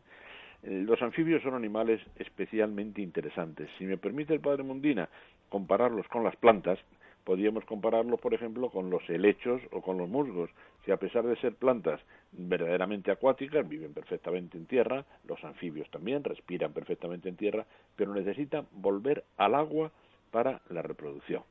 [0.64, 3.70] Eh, los anfibios son animales especialmente interesantes.
[3.78, 5.10] Si me permite el padre Mundina
[5.50, 6.80] compararlos con las plantas,
[7.24, 10.50] podríamos compararlos, por ejemplo, con los helechos o con los musgos,
[10.86, 12.00] que a pesar de ser plantas
[12.32, 18.66] verdaderamente acuáticas, viven perfectamente en tierra, los anfibios también respiran perfectamente en tierra, pero necesitan
[18.72, 19.92] volver al agua
[20.32, 21.44] para la reproducción.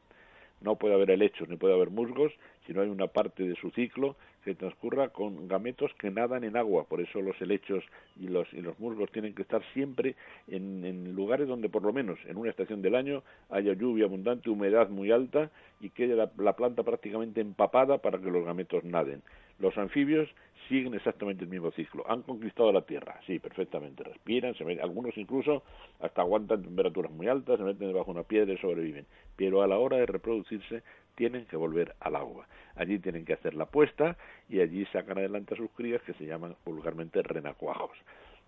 [0.60, 2.32] No puede haber helechos ni puede haber musgos
[2.66, 6.56] si no hay una parte de su ciclo que transcurra con gametos que nadan en
[6.56, 6.84] agua.
[6.84, 7.84] Por eso los helechos
[8.16, 10.14] y los, y los musgos tienen que estar siempre
[10.46, 14.48] en, en, lugares donde por lo menos en una estación del año haya lluvia abundante,
[14.48, 19.22] humedad muy alta y quede la, la planta prácticamente empapada para que los gametos naden.
[19.58, 20.28] Los anfibios
[20.68, 22.04] siguen exactamente el mismo ciclo.
[22.08, 24.04] Han conquistado la Tierra, sí, perfectamente.
[24.04, 25.62] Respiran, se meten, algunos incluso
[26.00, 29.06] hasta aguantan temperaturas muy altas, se meten debajo de una piedra y sobreviven.
[29.36, 30.82] Pero a la hora de reproducirse
[31.14, 32.46] tienen que volver al agua.
[32.74, 34.16] Allí tienen que hacer la puesta
[34.48, 37.96] y allí sacan adelante a sus crías que se llaman vulgarmente renacuajos.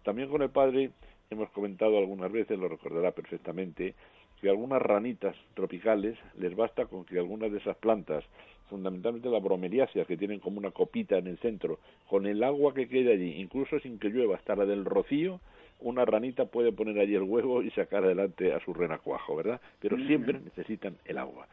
[0.03, 0.91] También con el padre
[1.31, 3.95] hemos comentado algunas veces, lo recordará perfectamente,
[4.41, 8.25] que algunas ranitas tropicales les basta con que algunas de esas plantas,
[8.69, 12.89] fundamentalmente la bromeliácea, que tienen como una copita en el centro, con el agua que
[12.89, 15.41] quede allí, incluso sin que llueva, hasta la del rocío,
[15.81, 19.61] una ranita puede poner allí el huevo y sacar adelante a su renacuajo, ¿verdad?
[19.81, 21.47] Pero siempre necesitan el agua.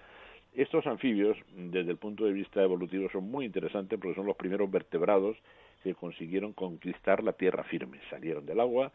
[0.54, 4.72] Estos anfibios, desde el punto de vista evolutivo, son muy interesantes porque son los primeros
[4.72, 5.38] vertebrados
[5.84, 8.00] que consiguieron conquistar la tierra firme.
[8.10, 8.92] Salieron del agua,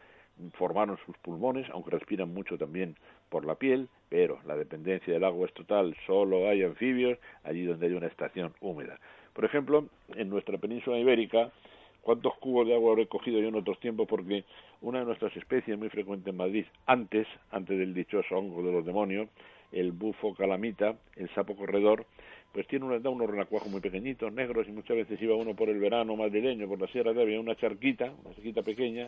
[0.53, 2.95] formaron sus pulmones, aunque respiran mucho también
[3.29, 7.87] por la piel, pero la dependencia del agua es total, solo hay anfibios allí donde
[7.87, 8.99] hay una estación húmeda.
[9.33, 11.51] Por ejemplo, en nuestra península ibérica,
[12.01, 14.07] ¿cuántos cubos de agua habré cogido yo en otros tiempos?
[14.07, 14.43] Porque
[14.81, 18.85] una de nuestras especies muy frecuente en Madrid, antes, antes del dichoso hongo de los
[18.85, 19.29] demonios,
[19.71, 22.05] el bufo calamita, el sapo corredor,
[22.51, 25.79] pues tiene unos, unos renacuajos muy pequeñitos, negros, y muchas veces iba uno por el
[25.79, 29.07] verano madrileño, por la sierra de había una charquita, una charquita pequeña,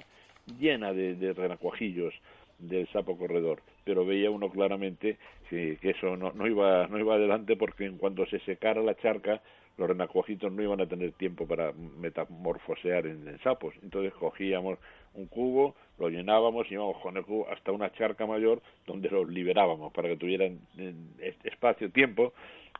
[0.59, 2.13] llena de, de renacuajillos
[2.59, 5.17] del sapo corredor, pero veía uno claramente
[5.49, 9.41] que, eso no, no, iba, no iba adelante porque en cuanto se secara la charca,
[9.77, 13.73] los renacuajitos no iban a tener tiempo para metamorfosear en, sapos.
[13.83, 14.79] Entonces cogíamos
[15.13, 19.29] un cubo, lo llenábamos y íbamos con el cubo hasta una charca mayor donde los
[19.29, 22.33] liberábamos para que tuvieran eh, espacio, tiempo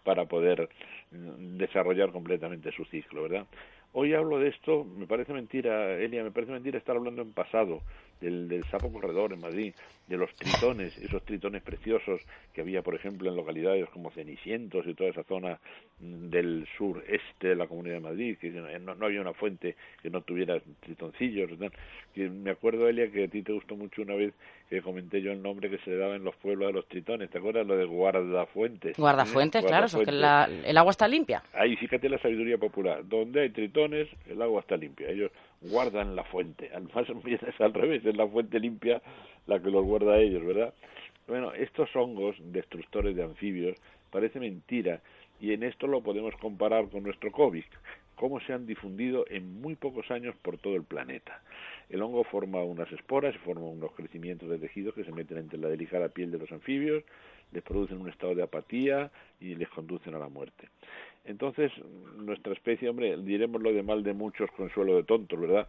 [0.03, 0.69] para poder
[1.11, 3.45] mm, desarrollar completamente su ciclo, ¿verdad?
[3.95, 7.81] Hoy hablo de esto, me parece mentira, Elia, me parece mentira estar hablando en pasado,
[8.23, 9.73] del, del sapo corredor en Madrid,
[10.07, 12.21] de los tritones, esos tritones preciosos
[12.53, 15.59] que había, por ejemplo, en localidades como Cenicientos y toda esa zona
[15.99, 20.09] mm, del sureste de la Comunidad de Madrid, que no, no había una fuente que
[20.09, 21.51] no tuviera tritoncillos.
[22.13, 24.33] Que me acuerdo, Elia, que a ti te gustó mucho una vez
[24.69, 27.29] que comenté yo el nombre que se le daba en los pueblos de los tritones.
[27.29, 28.97] ¿Te acuerdas lo de guardafuentes?
[28.97, 29.67] Guardafuentes, ¿Eh?
[29.67, 31.43] claro, que la, el agua está limpia.
[31.53, 33.07] Ahí fíjate la sabiduría popular.
[33.07, 35.09] Donde hay tritones, el agua está limpia.
[35.09, 35.31] Ellos
[35.63, 36.69] guardan la fuente.
[36.73, 39.01] Al más es al revés, es la fuente limpia
[39.47, 40.73] la que los guarda a ellos, ¿verdad?
[41.27, 43.77] Bueno, estos hongos destructores de anfibios
[44.11, 45.01] parece mentira
[45.39, 47.63] y en esto lo podemos comparar con nuestro COVID.
[48.15, 51.41] cómo se han difundido en muy pocos años por todo el planeta.
[51.89, 55.67] El hongo forma unas esporas forma unos crecimientos de tejidos que se meten entre la
[55.67, 57.03] delicada piel de los anfibios,
[57.51, 60.69] les producen un estado de apatía y les conducen a la muerte.
[61.25, 61.71] Entonces,
[62.17, 65.67] nuestra especie, hombre, diremos lo de mal de muchos, consuelo de tontos, ¿verdad?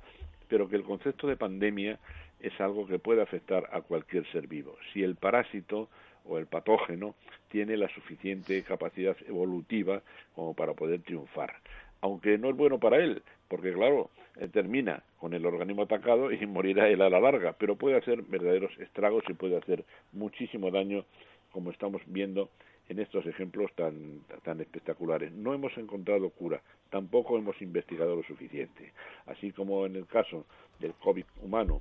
[0.49, 1.99] Pero que el concepto de pandemia
[2.41, 4.77] es algo que puede afectar a cualquier ser vivo.
[4.93, 5.89] Si el parásito
[6.25, 7.15] o el patógeno
[7.49, 10.03] tiene la suficiente capacidad evolutiva
[10.35, 11.55] como para poder triunfar.
[12.01, 16.47] Aunque no es bueno para él, porque claro, eh, termina con el organismo atacado y
[16.47, 21.05] morirá él a la larga, pero puede hacer verdaderos estragos y puede hacer muchísimo daño,
[21.53, 22.51] como estamos viendo
[22.89, 25.33] en estos ejemplos tan, tan espectaculares.
[25.33, 28.93] No hemos encontrado cura, tampoco hemos investigado lo suficiente.
[29.27, 30.45] Así como en el caso
[30.81, 31.81] del COVID humano,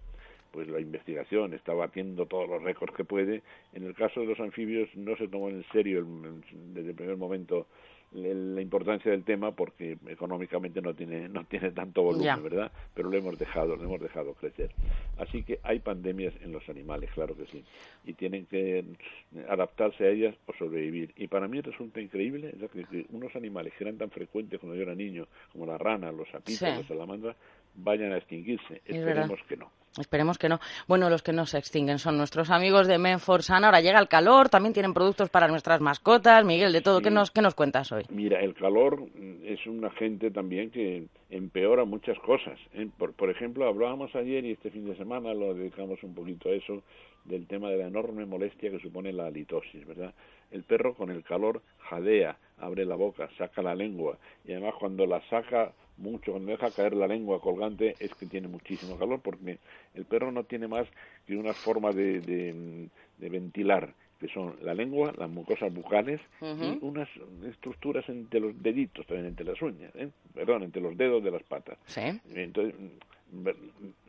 [0.51, 3.41] pues la investigación está batiendo todos los récords que puede.
[3.73, 6.05] En el caso de los anfibios no se tomó en serio
[6.73, 7.65] desde el primer momento
[8.13, 12.71] la importancia del tema porque económicamente no tiene no tiene tanto volumen, ¿verdad?
[12.93, 14.71] Pero lo hemos dejado, lo hemos dejado crecer.
[15.17, 17.63] Así que hay pandemias en los animales, claro que sí,
[18.05, 18.83] y tienen que
[19.49, 21.13] adaptarse a ellas o sobrevivir.
[21.15, 24.95] Y para mí resulta increíble que, unos animales que eran tan frecuentes cuando yo era
[24.95, 27.35] niño, como la rana, los sapitos, las salamandras,
[27.75, 28.81] vayan a extinguirse.
[28.85, 29.71] Esperemos que no.
[29.99, 30.59] Esperemos que no.
[30.87, 33.63] Bueno, los que no se extinguen son nuestros amigos de Menforsan.
[33.63, 36.43] Ahora llega el calor, también tienen productos para nuestras mascotas.
[36.43, 38.03] Miguel, de todo, ¿qué, nos, ¿qué nos cuentas hoy?
[38.09, 39.03] Mira, el calor
[39.43, 42.57] es un agente también que empeora muchas cosas.
[42.73, 42.87] ¿eh?
[42.97, 46.53] Por, por ejemplo, hablábamos ayer y este fin de semana lo dedicamos un poquito a
[46.53, 46.81] eso,
[47.25, 50.13] del tema de la enorme molestia que supone la halitosis, ¿verdad?
[50.51, 55.05] El perro con el calor jadea, abre la boca, saca la lengua y además cuando
[55.05, 59.59] la saca mucho, cuando deja caer la lengua colgante es que tiene muchísimo calor porque
[59.93, 60.87] el perro no tiene más
[61.25, 67.09] que una forma de, de, ventilar que son la lengua, las mucosas bucales y unas
[67.45, 70.09] estructuras entre los deditos, también entre las uñas, ¿eh?
[70.33, 71.77] perdón, entre los dedos de las patas.
[72.33, 72.73] Entonces,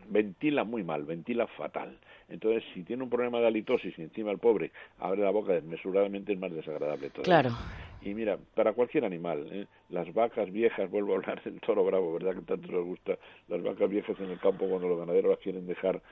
[0.08, 1.98] ventila muy mal, ventila fatal.
[2.28, 6.32] Entonces, si tiene un problema de halitosis y encima el pobre abre la boca desmesuradamente,
[6.32, 7.24] es más desagradable todo.
[7.24, 7.50] Claro.
[8.04, 9.66] Y mira, para cualquier animal, ¿eh?
[9.88, 12.34] las vacas viejas, vuelvo a hablar del toro bravo, ¿verdad?
[12.34, 13.16] Que tanto les gusta,
[13.48, 16.02] las vacas viejas en el campo cuando los ganaderos las quieren dejar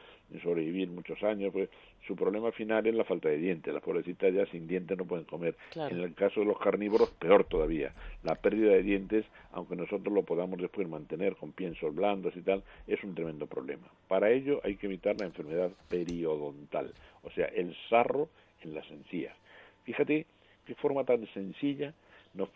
[0.43, 1.69] sobrevivir muchos años, pues
[2.07, 3.75] su problema final es la falta de dientes.
[3.75, 5.55] Las pobrecitas ya sin dientes no pueden comer.
[5.75, 7.93] En el caso de los carnívoros, peor todavía.
[8.23, 12.63] La pérdida de dientes, aunque nosotros lo podamos después mantener con piensos blandos y tal,
[12.87, 13.87] es un tremendo problema.
[14.09, 18.31] Para ello hay que evitar la enfermedad periodontal, o sea, el sarro
[18.63, 19.37] en las encías.
[19.85, 20.25] Fíjate
[20.67, 21.95] qué forma tan sencilla
[22.35, 22.49] nos,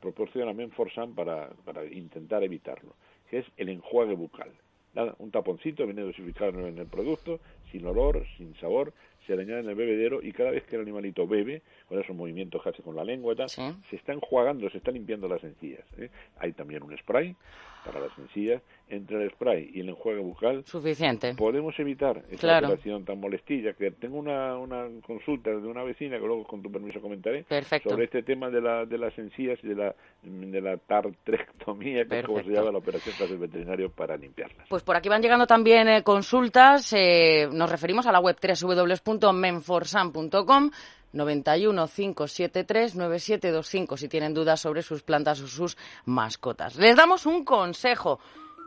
[0.00, 2.94] proporciona Menforsan para, para intentar evitarlo,
[3.30, 4.50] que es el enjuague bucal.
[4.94, 7.40] Nada, un taponcito viene dosificado en el producto,
[7.72, 8.92] sin olor, sin sabor,
[9.26, 12.14] se le añade en el bebedero y cada vez que el animalito bebe, con esos
[12.14, 15.42] movimientos que hace con la lengua y tal, se está enjuagando, se está limpiando las
[15.42, 15.84] encías.
[15.98, 16.10] ¿eh?
[16.38, 17.36] Hay también un spray
[17.84, 21.34] para las encías, entre el spray y el enjuague bucal, suficiente.
[21.34, 23.74] Podemos evitar esa operación tan molestilla.
[23.74, 27.44] Que tengo una, una consulta de una vecina que luego, con tu permiso, comentaré
[27.82, 32.18] sobre este tema de, la, de las encías y de la, de la tartrectomía, que
[32.20, 34.66] es como se llama la operación tras el veterinario para limpiarlas.
[34.68, 36.92] Pues por aquí van llegando también eh, consultas.
[36.92, 40.70] Eh, nos referimos a la web www.menforsan.com
[41.12, 46.76] 91 573 9725 si tienen dudas sobre sus plantas o sus mascotas.
[46.76, 48.18] Les damos un consejo.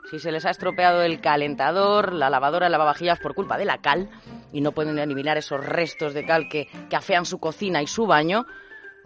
[0.09, 3.79] Si se les ha estropeado el calentador, la lavadora, el lavavajillas por culpa de la
[3.79, 4.09] cal
[4.53, 8.07] y no pueden eliminar esos restos de cal que, que afean su cocina y su
[8.07, 8.45] baño,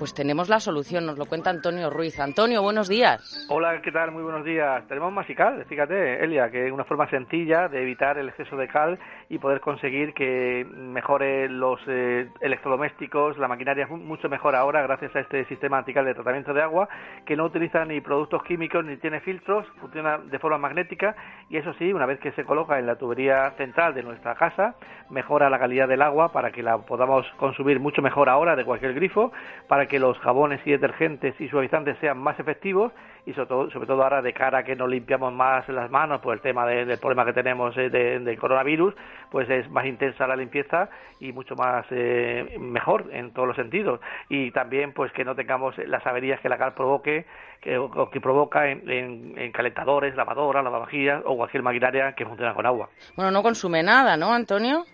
[0.01, 2.19] pues tenemos la solución, nos lo cuenta Antonio Ruiz.
[2.19, 3.45] Antonio, buenos días.
[3.49, 4.09] Hola, ¿qué tal?
[4.09, 4.83] Muy buenos días.
[4.87, 8.97] Tenemos Masical, fíjate, Elia, que es una forma sencilla de evitar el exceso de cal
[9.29, 15.19] y poder conseguir que mejore los eh, electrodomésticos, la maquinaria mucho mejor ahora gracias a
[15.19, 16.89] este sistema antical de tratamiento de agua
[17.27, 21.15] que no utiliza ni productos químicos ni tiene filtros, funciona de forma magnética
[21.47, 24.73] y eso sí, una vez que se coloca en la tubería central de nuestra casa,
[25.11, 28.95] mejora la calidad del agua para que la podamos consumir mucho mejor ahora de cualquier
[28.95, 29.31] grifo,
[29.67, 32.91] para que los jabones y detergentes y suavizantes sean más efectivos
[33.25, 36.21] y sobre todo, sobre todo ahora de cara a que nos limpiamos más las manos
[36.21, 38.95] por el tema del problema que tenemos eh, del coronavirus,
[39.29, 43.99] pues es más intensa la limpieza y mucho más eh, mejor en todos los sentidos.
[44.29, 47.25] Y también pues que no tengamos las averías que la cal provoque
[47.61, 52.65] que, o que provoca en, en, calentadores, lavadoras, lavavajillas o cualquier maquinaria que funciona con
[52.65, 52.89] agua.
[53.15, 54.85] Bueno, no consume nada, ¿no, Antonio?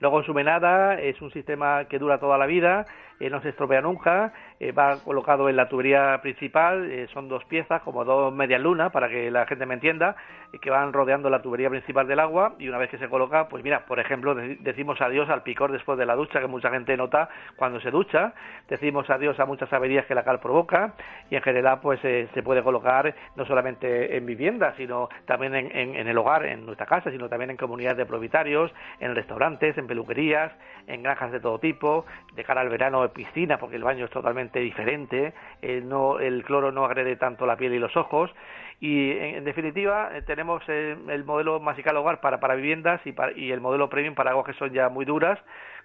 [0.00, 2.86] no consume nada, es un sistema que dura toda la vida,
[3.20, 7.44] eh, no se estropea nunca, eh, va colocado en la tubería principal, eh, son dos
[7.44, 10.16] piezas, como dos medias lunas, para que la gente me entienda,
[10.60, 13.62] que van rodeando la tubería principal del agua y una vez que se coloca, pues
[13.62, 17.28] mira, por ejemplo, decimos adiós al picor después de la ducha, que mucha gente nota
[17.56, 18.32] cuando se ducha,
[18.68, 20.94] decimos adiós a muchas averías que la cal provoca
[21.30, 26.08] y en general pues se puede colocar no solamente en viviendas, sino también en, en
[26.08, 30.52] el hogar, en nuestra casa, sino también en comunidades de propietarios, en restaurantes, en peluquerías,
[30.86, 34.60] en granjas de todo tipo, de cara al verano piscina porque el baño es totalmente
[34.60, 35.32] diferente,
[35.62, 38.30] eh, no, el cloro no agrede tanto la piel y los ojos
[38.80, 43.52] y en, definitiva eh, tenemos eh, el modelo Masical Hogar para, para viviendas y, y
[43.52, 45.38] el modelo Premium para aguas que son ya muy duras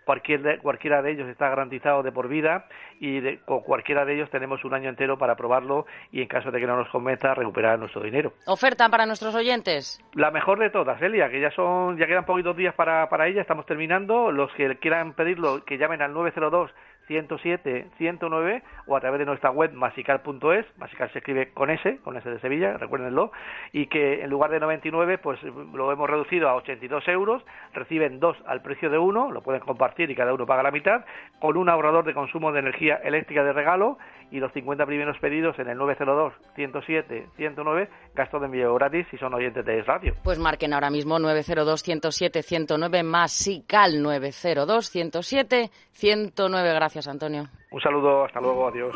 [0.05, 2.67] cualquier cualquiera de ellos está garantizado de por vida
[2.99, 6.59] y con cualquiera de ellos tenemos un año entero para probarlo y en caso de
[6.59, 8.34] que no nos convenza recuperar nuestro dinero.
[8.45, 9.99] ¿Oferta para nuestros oyentes?
[10.13, 13.41] La mejor de todas, Elia, que ya son ya quedan poquitos días para, para ella,
[13.41, 14.32] estamos terminando.
[14.32, 16.71] Los que quieran pedirlo, que llamen al 902
[17.08, 22.18] 107 109 o a través de nuestra web masical.es, masical se escribe con S, con
[22.18, 23.32] S de Sevilla, recuérdenlo,
[23.72, 27.43] y que en lugar de 99 pues lo hemos reducido a 82 euros,
[27.74, 31.06] reciben dos al precio de uno, lo pueden compartir y cada uno paga la mitad,
[31.39, 33.97] con un ahorrador de consumo de energía eléctrica de regalo
[34.32, 39.18] y los 50 primeros pedidos en el 902 107 109, gasto de envío gratis si
[39.18, 40.16] son oyentes de radio.
[40.24, 47.50] Pues marquen ahora mismo 902 107 109 masical 902 107 109, gracias Gracias, Antonio.
[47.72, 48.96] Un saludo, hasta luego, adiós.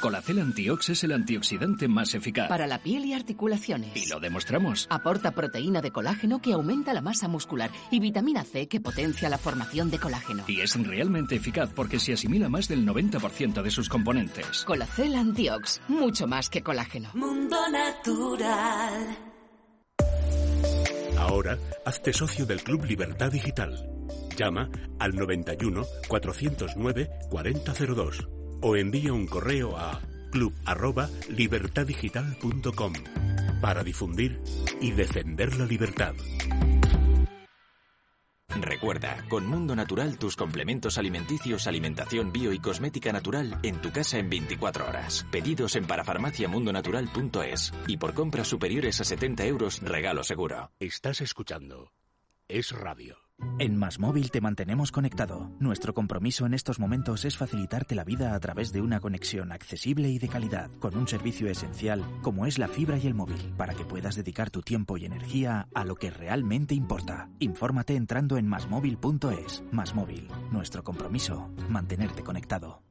[0.00, 2.48] Colacel Antiox es el antioxidante más eficaz.
[2.48, 3.96] Para la piel y articulaciones.
[3.96, 4.86] Y lo demostramos.
[4.90, 9.38] Aporta proteína de colágeno que aumenta la masa muscular y vitamina C que potencia la
[9.38, 10.44] formación de colágeno.
[10.46, 14.64] Y es realmente eficaz porque se asimila más del 90% de sus componentes.
[14.64, 17.10] Colacel Antiox, mucho más que colágeno.
[17.14, 19.16] Mundo Natural.
[21.18, 23.90] Ahora, hazte socio del Club Libertad Digital.
[24.36, 24.68] Llama
[24.98, 30.00] al 91 409 4002 o envía un correo a
[30.30, 32.92] club@libertaddigital.com
[33.60, 34.40] para difundir
[34.80, 36.14] y defender la libertad.
[38.60, 44.18] Recuerda, con Mundo Natural tus complementos alimenticios, alimentación bio y cosmética natural en tu casa
[44.18, 45.26] en 24 horas.
[45.30, 50.72] Pedidos en parafarmaciamundonatural.es y por compras superiores a 70 euros regalo seguro.
[50.80, 51.92] Estás escuchando.
[52.48, 53.25] Es radio.
[53.58, 55.50] En Más Móvil te mantenemos conectado.
[55.60, 60.10] Nuestro compromiso en estos momentos es facilitarte la vida a través de una conexión accesible
[60.10, 63.74] y de calidad, con un servicio esencial como es la fibra y el móvil, para
[63.74, 67.30] que puedas dedicar tu tiempo y energía a lo que realmente importa.
[67.38, 69.62] Infórmate entrando en masmóvil.es.
[69.72, 72.82] Más Móvil, nuestro compromiso, mantenerte conectado.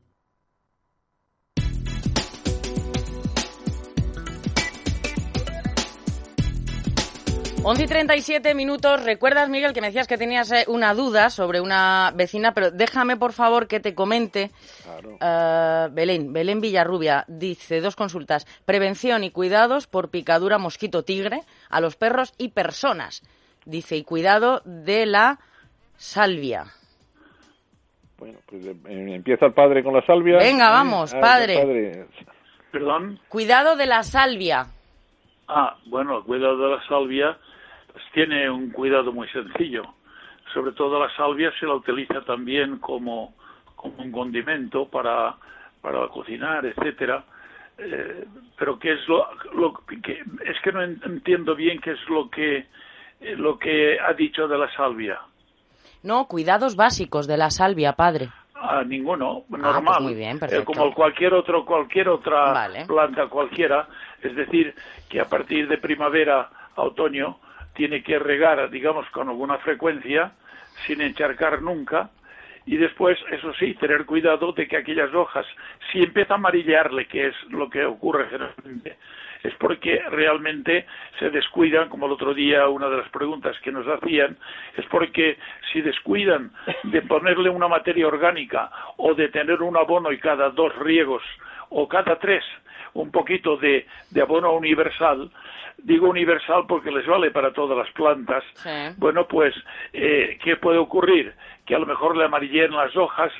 [7.67, 9.03] 11 y 37 minutos.
[9.03, 12.53] ¿Recuerdas, Miguel, que me decías que tenías eh, una duda sobre una vecina?
[12.53, 14.51] Pero déjame, por favor, que te comente.
[15.19, 18.45] Eh, Belén, Belén Villarrubia dice dos consultas.
[18.67, 21.39] Prevención y cuidados por picadura mosquito tigre
[21.71, 23.23] a los perros y personas.
[23.65, 25.39] Dice, y cuidado de la
[25.95, 26.65] salvia.
[28.19, 30.37] Bueno, pues eh, empieza el padre con la salvia.
[30.37, 32.05] Venga, vamos, padre.
[32.71, 33.19] Perdón.
[33.27, 34.67] Cuidado de la salvia.
[35.47, 37.39] Ah, bueno, cuidado de la salvia
[37.95, 39.83] pues tiene un cuidado muy sencillo.
[40.53, 43.33] Sobre todo la salvia se la utiliza también como,
[43.73, 45.37] como un condimento para,
[45.79, 47.23] para cocinar, etcétera.
[47.77, 48.25] Eh,
[48.57, 49.25] pero qué es lo,
[50.03, 52.65] que es que no entiendo bien qué es lo que
[53.21, 55.21] eh, lo que ha dicho de la salvia.
[56.03, 58.27] No, cuidados básicos de la salvia, padre.
[58.55, 60.03] Ah, ninguno, pues normal.
[60.03, 63.87] muy bien, eh, como cualquier otro, cualquier otra planta cualquiera.
[64.21, 64.75] Es decir,
[65.07, 67.39] que a partir de primavera a otoño
[67.75, 70.31] tiene que regar, digamos, con alguna frecuencia,
[70.87, 72.09] sin encharcar nunca,
[72.65, 75.45] y después, eso sí, tener cuidado de que aquellas hojas,
[75.91, 78.97] si empieza a amarillarle, que es lo que ocurre generalmente,
[79.43, 80.87] es porque realmente
[81.19, 84.35] se descuidan, como el otro día una de las preguntas que nos hacían,
[84.75, 85.37] es porque
[85.71, 86.51] si descuidan
[86.83, 91.21] de ponerle una materia orgánica o de tener un abono y cada dos riegos
[91.69, 92.43] o cada tres
[92.93, 93.85] un poquito de
[94.19, 95.29] abono universal,
[95.85, 98.43] digo universal porque les vale para todas las plantas,
[98.97, 99.53] bueno, pues,
[99.93, 101.33] eh, ¿qué puede ocurrir?
[101.65, 103.31] Que a lo mejor le amarillen las hojas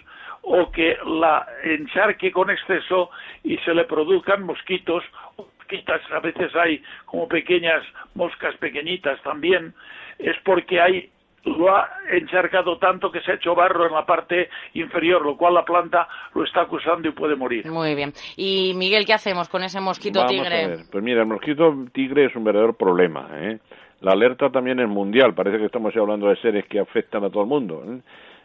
[0.43, 3.09] o que la encharque con exceso
[3.43, 5.03] y se le produzcan mosquitos.
[5.37, 7.83] Mosquitas, a veces hay como pequeñas
[8.13, 9.73] moscas pequeñitas también,
[10.19, 11.09] es porque hay
[11.45, 15.53] lo ha encharcado tanto que se ha hecho barro en la parte inferior, lo cual
[15.53, 17.69] la planta lo está acusando y puede morir.
[17.69, 18.13] Muy bien.
[18.35, 20.85] Y Miguel, ¿qué hacemos con ese mosquito tigre?
[20.91, 23.29] Pues mira, el mosquito tigre es un verdadero problema.
[23.33, 23.59] ¿eh?
[24.01, 25.33] La alerta también es mundial.
[25.33, 27.83] Parece que estamos hablando de seres que afectan a todo el mundo.
[27.87, 27.99] ¿eh?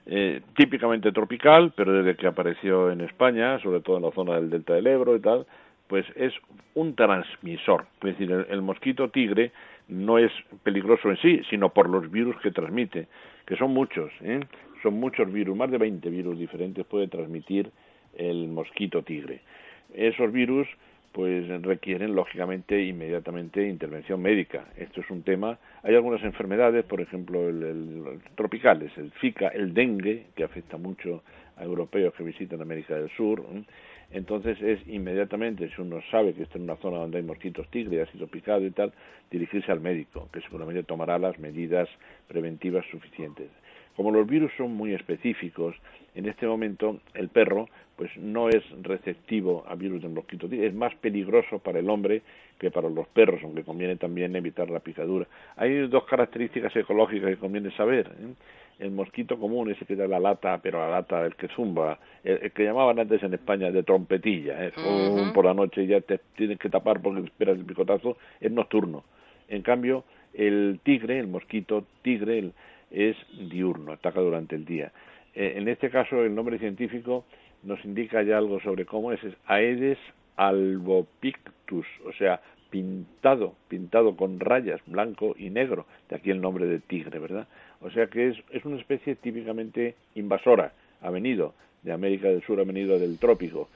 [0.07, 4.51] Eh, típicamente tropical, pero desde que apareció en España, sobre todo en la zona del
[4.51, 5.47] delta del Ebro y tal,
[5.89, 6.33] pues es
[6.75, 7.85] un transmisor.
[8.03, 9.53] Es decir, el mosquito tigre
[9.91, 10.33] no es
[10.63, 13.09] peligroso en sí, sino por los virus que transmite,
[13.47, 14.41] que son muchos, ¿eh?
[14.83, 17.71] son muchos virus, más de 20 virus diferentes puede transmitir
[18.17, 19.41] el mosquito tigre.
[19.95, 20.69] Esos virus
[21.13, 24.67] pues requieren lógicamente inmediatamente intervención médica.
[24.77, 25.59] Esto es un tema.
[25.83, 31.23] Hay algunas enfermedades, por ejemplo, el, tropicales, el Zika, el dengue, que afecta mucho
[31.57, 33.45] a europeos que visitan América del Sur.
[34.13, 38.03] Entonces es inmediatamente, si uno sabe que está en una zona donde hay mosquitos tigre,
[38.03, 38.93] ha sido picado y tal,
[39.31, 41.89] dirigirse al médico, que seguramente tomará las medidas
[42.27, 43.49] preventivas suficientes.
[43.97, 45.77] Como los virus son muy específicos,
[46.15, 50.95] en este momento el perro pues no es receptivo a virus del mosquito es más
[50.97, 52.23] peligroso para el hombre
[52.59, 55.27] que para los perros, aunque conviene también evitar la picadura.
[55.57, 58.11] Hay dos características ecológicas que conviene saber.
[58.21, 58.35] ¿eh?
[58.81, 62.51] el mosquito común, ese que da la lata, pero la lata, el que zumba, el,
[62.53, 64.73] que llamaban antes en España de trompetilla, ¿eh?
[65.35, 69.05] por la noche ya te tienes que tapar porque esperas el picotazo, es nocturno.
[69.49, 72.53] En cambio, el tigre, el mosquito tigre,
[72.91, 73.17] es
[73.51, 74.91] diurno, ataca durante el día.
[75.35, 77.25] Eh, en este caso, el nombre científico
[77.63, 79.99] nos indica ya algo sobre cómo es, es Aedes
[80.37, 86.79] albopictus, o sea, pintado, pintado con rayas, blanco y negro, de aquí el nombre de
[86.79, 87.47] tigre, ¿verdad?
[87.81, 90.73] O sea que es, es una especie típicamente invasora,
[91.03, 93.69] ha venido de América del Sur, ha venido del trópico,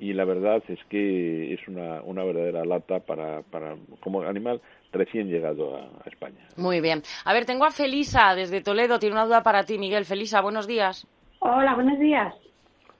[0.00, 4.60] y la verdad es que es una, una verdadera lata para, para, como animal
[4.92, 6.38] recién llegado a, España.
[6.56, 7.02] Muy bien.
[7.24, 10.04] A ver, tengo a Felisa desde Toledo, tiene una duda para ti, Miguel.
[10.04, 11.06] Felisa, buenos días.
[11.40, 12.34] Hola, buenos días.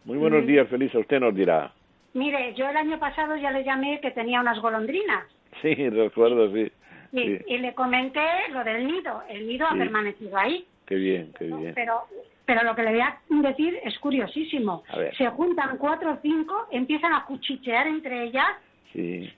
[0.04, 1.72] Muy buenos días, Felisa, usted nos dirá.
[2.14, 5.24] Mire, yo el año pasado ya le llamé que tenía unas golondrinas.
[5.62, 6.70] Sí, recuerdo, sí.
[7.12, 8.20] Y, le comenté
[8.50, 9.22] lo del nido.
[9.28, 10.64] El nido ha permanecido ahí.
[10.86, 11.72] Qué bien, qué bien.
[11.74, 12.02] Pero,
[12.48, 14.82] pero lo que le voy a decir es curiosísimo.
[15.18, 18.46] Se juntan cuatro o cinco, empiezan a cuchichear entre ellas.
[18.90, 19.30] Sí.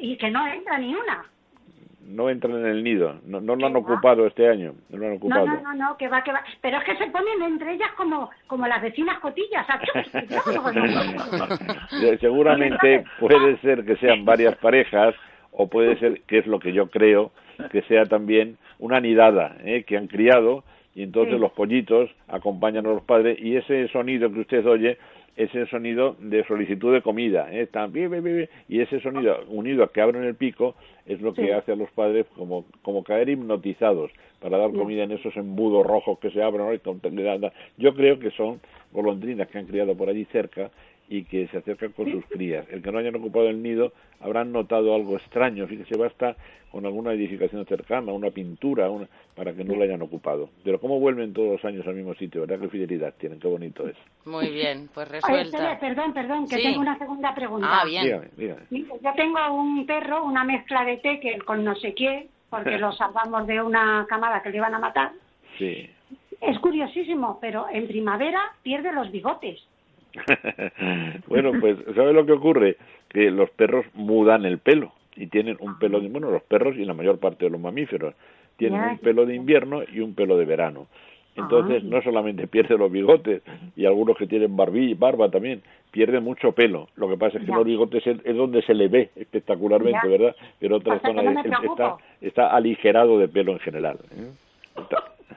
[0.00, 1.26] y que no entra ni una.
[2.06, 5.12] No entran en el nido, no, no lo han ocupado este año, no lo han
[5.16, 5.44] ocupado.
[5.44, 6.42] No, no, no, que va, que va.
[6.62, 9.66] Pero es que se ponen entre ellas como, como las vecinas cotillas.
[12.18, 15.14] Seguramente puede ser que sean varias parejas
[15.52, 17.30] o puede ser, que es lo que yo creo,
[17.70, 19.84] que sea también una nidada ¿eh?
[19.84, 20.64] que han criado
[20.98, 24.98] y entonces los pollitos acompañan a los padres y ese sonido que usted oye
[25.36, 27.68] es el sonido de solicitud de comida, ¿eh?
[27.68, 30.74] También, y ese sonido unido a que abren el pico
[31.06, 35.12] es lo que hace a los padres como, como caer hipnotizados para dar comida en
[35.12, 36.80] esos embudos rojos que se abren.
[37.76, 40.72] Yo creo que son golondrinas que han criado por allí cerca
[41.08, 42.66] y que se acercan con sus crías.
[42.70, 46.36] El que no hayan ocupado el nido habrán notado algo extraño, fíjese, basta
[46.70, 50.50] con alguna edificación cercana, una pintura, una, para que no lo hayan ocupado.
[50.64, 52.60] Pero cómo vuelven todos los años al mismo sitio, ¿verdad?
[52.60, 53.96] Qué fidelidad tienen, qué bonito es.
[54.26, 55.78] Muy bien, pues resuelta.
[55.80, 57.68] perdón, perdón, que tengo una segunda pregunta.
[57.70, 58.30] Ah, bien.
[58.70, 63.46] Yo tengo un perro, una mezcla de tekel con no sé qué, porque lo salvamos
[63.46, 65.12] de una camada que le iban a matar.
[65.58, 65.88] Sí.
[66.40, 69.58] Es curiosísimo, pero en primavera pierde los bigotes.
[71.26, 72.76] bueno, pues, ¿sabe lo que ocurre?
[73.08, 76.84] Que los perros mudan el pelo y tienen un pelo de, bueno, los perros y
[76.84, 78.14] la mayor parte de los mamíferos
[78.56, 80.86] tienen un pelo de invierno y un pelo de verano.
[81.36, 83.42] Entonces, no solamente pierde los bigotes
[83.76, 86.88] y algunos que tienen barbilla, barba también, pierde mucho pelo.
[86.96, 90.34] Lo que pasa es que los bigotes es, donde se le ve espectacularmente, ¿verdad?
[90.58, 93.98] Pero otra zona está, está aligerado de pelo en general.
[94.10, 94.30] ¿eh?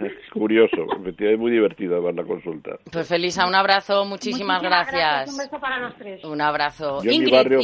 [0.06, 2.78] Es curioso, es muy divertido ver la consulta.
[2.92, 5.32] Pues Felisa, un abrazo, muchísimas, gracias.
[5.32, 6.24] Un beso para los tres.
[6.24, 7.04] Un abrazo.
[7.04, 7.60] Yo en mi barrio,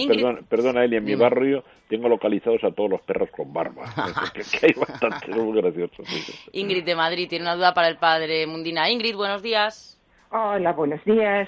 [0.49, 3.85] perdona Eli, en mi barrio tengo localizados a todos los perros con barba.
[4.33, 6.03] que, hay bastante, es muy gracioso.
[6.51, 8.89] Ingrid de Madrid tiene una duda para el padre Mundina.
[8.89, 9.99] Ingrid, buenos días.
[10.31, 11.47] Hola, buenos días.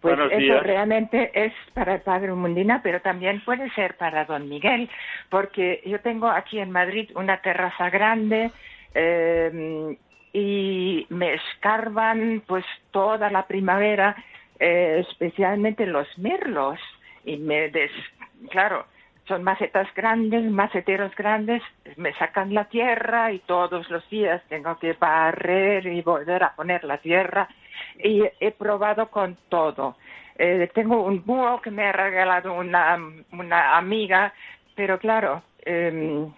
[0.00, 4.88] Pues eso realmente es para el padre Mundina, pero también puede ser para don Miguel,
[5.28, 8.52] porque yo tengo aquí en Madrid una terraza grande
[8.94, 9.96] eh,
[10.32, 14.16] y me escarban pues toda la primavera,
[14.58, 16.78] eh, especialmente los mirlos,
[17.24, 17.90] y me des,
[18.50, 18.86] claro,
[19.28, 21.62] son macetas grandes, maceteros grandes,
[21.96, 26.82] me sacan la tierra y todos los días tengo que barrer y volver a poner
[26.84, 27.46] la tierra.
[28.02, 29.96] Y he probado con todo.
[30.38, 32.98] Eh, tengo un búho que me ha regalado una,
[33.32, 34.32] una amiga,
[34.74, 36.32] pero claro, em,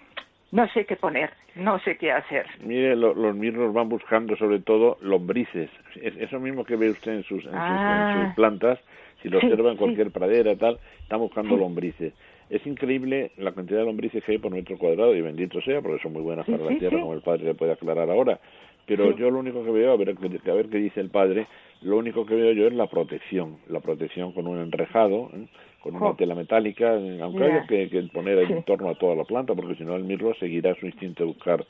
[0.51, 2.47] no sé qué poner, no sé qué hacer.
[2.65, 5.71] Mire, los mirros van buscando sobre todo lombrices.
[5.95, 8.33] eso mismo que ve usted en sus, en sus, ah.
[8.35, 8.79] plantas,
[9.23, 12.15] si lo observa en cualquier pradera, tal, están buscando lombrices.
[12.49, 16.03] Es increíble la cantidad de lombrices que hay por metro cuadrado y bendito sea, porque
[16.03, 18.41] son muy buenas para la tierra, como el padre le puede aclarar ahora.
[18.87, 21.47] Pero yo lo único que veo, a ver, a ver qué dice el padre,
[21.83, 25.47] lo único que veo yo es la protección, la protección con un enrejado, ¿eh?
[25.81, 29.75] Con una tela metálica, aunque haya que, poner en torno a toda la planta, porque
[29.75, 31.65] si no el mirlo seguirá su instinto de buscar,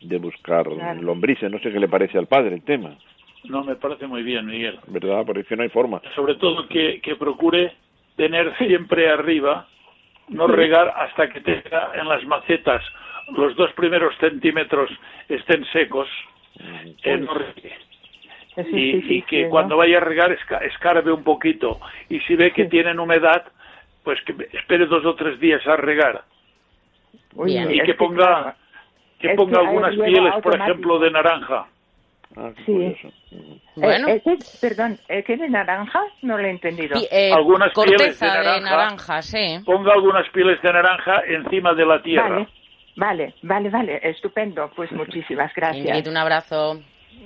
[0.00, 0.66] de buscar
[1.00, 1.50] lombrices.
[1.50, 2.96] No sé qué le parece al padre el tema.
[3.44, 4.78] No, me parece muy bien, Miguel.
[4.88, 5.24] ¿Verdad?
[5.26, 6.00] Porque es que no hay forma.
[6.14, 7.72] Sobre todo que, que procure
[8.16, 9.66] tener siempre arriba,
[10.28, 12.82] no regar hasta que tenga en las macetas
[13.36, 14.90] los dos primeros centímetros
[15.28, 16.08] estén secos,
[17.02, 17.26] en
[18.56, 23.44] y, que cuando vaya a regar escarbe un poquito y si ve que tienen humedad
[24.04, 26.22] pues que espere dos o tres días a regar
[27.46, 28.56] y que ponga
[29.18, 31.66] que ponga algunas pieles por ejemplo de naranja
[32.36, 32.96] ah, sí.
[33.76, 34.08] Bueno.
[34.08, 34.22] Eh,
[34.60, 36.00] perdón, ¿qué de naranja?
[36.20, 36.98] No lo he entendido.
[37.10, 38.26] Eh, algunas pieles de
[38.60, 39.58] naranja, sí.
[39.64, 42.46] Ponga algunas pieles de naranja encima de la tierra.
[42.96, 44.70] Vale, vale, vale, estupendo.
[44.76, 46.06] Pues muchísimas gracias.
[46.06, 46.82] un abrazo.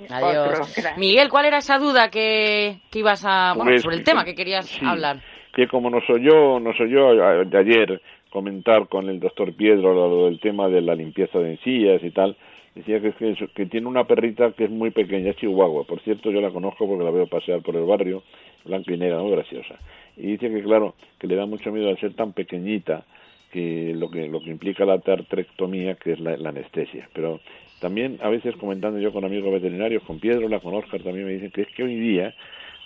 [0.09, 0.75] Adiós.
[0.97, 3.53] Miguel, ¿cuál era esa duda que, que ibas a...
[3.55, 5.21] Bueno, pues, sobre el tema que querías hablar.
[5.53, 7.15] Que como nos oyó, nos oyó
[7.45, 12.03] de ayer comentar con el doctor Piedro lo del tema de la limpieza de encías
[12.03, 12.35] y tal,
[12.75, 15.85] decía que, que, que, tiene una perrita que es muy pequeña, es chihuahua.
[15.85, 18.23] Por cierto, yo la conozco porque la veo pasear por el barrio,
[18.65, 19.75] blanca y negra, muy graciosa.
[20.15, 23.05] Y dice que, claro, que le da mucho miedo al ser tan pequeñita,
[23.51, 27.09] que lo que lo que implica la tartrectomía, que es la, anestesia.
[27.13, 27.39] Pero
[27.79, 31.51] también a veces comentando yo con amigos veterinarios, con Piedro, con Oscar también me dicen
[31.51, 32.33] que es que hoy día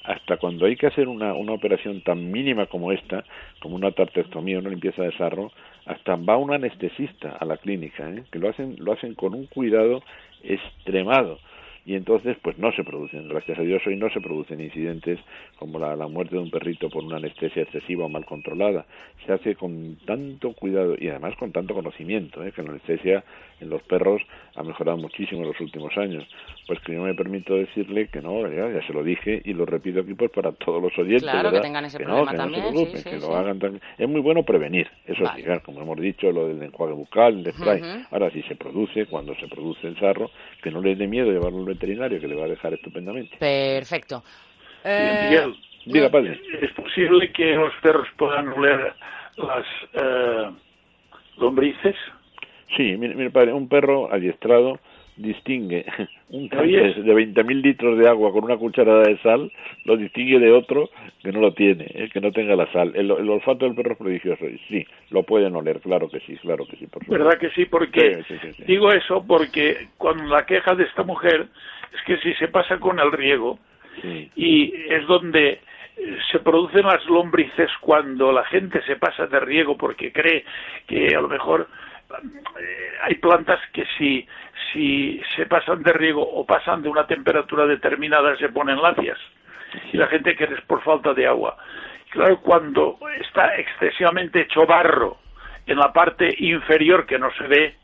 [0.03, 3.23] hasta cuando hay que hacer una, una operación tan mínima como esta,
[3.59, 5.51] como una tartrectomía, una limpieza de sarro,
[5.85, 8.23] hasta va un anestesista a la clínica, ¿eh?
[8.31, 10.03] que lo hacen, lo hacen con un cuidado
[10.43, 11.39] extremado
[11.85, 15.19] y entonces pues no se producen, gracias a Dios hoy no se producen incidentes
[15.57, 18.85] como la, la, muerte de un perrito por una anestesia excesiva o mal controlada.
[19.25, 22.51] Se hace con tanto cuidado y además con tanto conocimiento, ¿eh?
[22.51, 23.23] que la anestesia
[23.59, 24.21] en los perros
[24.55, 26.27] ha mejorado muchísimo en los últimos años.
[26.67, 30.01] Pues que yo me permito decirle que no, ya, se lo dije y lo repito
[30.01, 31.23] aquí pues para todos los oyentes.
[31.23, 32.63] Claro, que tengan ese problema también.
[33.03, 36.93] que lo hagan Es muy bueno prevenir, eso es, como hemos dicho, lo del enjuague
[36.93, 37.81] bucal, el spray.
[38.11, 41.70] Ahora, si se produce, cuando se produce el sarro, que no les dé miedo llevarlo
[41.73, 43.37] veterinario, que le va a dejar estupendamente.
[43.37, 44.23] Perfecto.
[44.83, 45.51] Eh...
[45.85, 48.93] ¿Es posible que los perros puedan oler
[49.37, 50.51] las eh,
[51.37, 51.95] lombrices?
[52.77, 54.79] Sí, mire, padre, un perro adiestrado
[55.17, 55.85] distingue
[56.29, 59.51] un tanque de 20.000 litros de agua con una cucharada de sal,
[59.85, 60.89] lo distingue de otro
[61.21, 62.93] que no lo tiene, eh, que no tenga la sal.
[62.95, 64.45] El, olfato del perro es prodigioso.
[64.67, 66.87] Sí, lo pueden oler, claro que sí, claro que sí.
[66.87, 67.65] Por ¿Verdad que sí?
[67.65, 68.23] Porque
[68.65, 71.47] digo eso porque con la queja de esta mujer
[71.93, 73.59] es que si se pasa con el riego
[74.35, 75.59] y es donde
[76.31, 80.45] se producen las lombrices cuando la gente se pasa de riego porque cree
[80.87, 81.90] que a lo mejor eh,
[83.03, 84.27] hay plantas que si,
[84.71, 89.17] si se pasan de riego o pasan de una temperatura determinada se ponen lacias
[89.91, 91.57] y la gente que es por falta de agua.
[92.09, 95.17] Claro, cuando está excesivamente hecho barro
[95.65, 97.75] en la parte inferior que no se ve,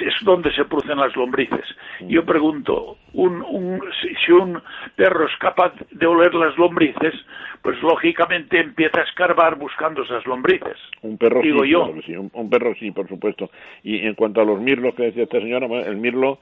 [0.00, 1.64] es donde se producen las lombrices.
[2.00, 3.80] Yo pregunto, un,
[4.24, 4.60] si, un
[4.96, 7.14] perro es capaz de oler las lombrices,
[7.62, 10.76] pues lógicamente empieza a escarbar buscando esas lombrices.
[11.02, 11.92] Un perro digo sí, yo.
[12.04, 13.50] sí, un, perro sí, por supuesto.
[13.82, 16.38] Y en cuanto a los mirlos que decía esta señora, el mirlo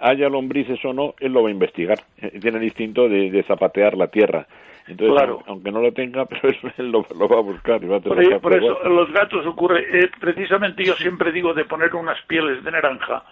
[0.00, 1.98] haya lombrices o no, él lo va a investigar.
[2.40, 4.46] Tiene el instinto de zapatear la tierra
[4.88, 5.42] entonces, claro.
[5.46, 7.82] aunque no lo tenga, pero él lo, va a buscar.
[7.82, 11.64] Y va a por, por eso los gatos ocurre, eh, precisamente yo siempre digo de
[11.64, 13.22] poner unas pieles de naranja,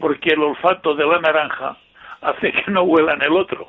[0.00, 1.76] porque el olfato de la naranja
[2.20, 3.68] hace que no huelan el otro.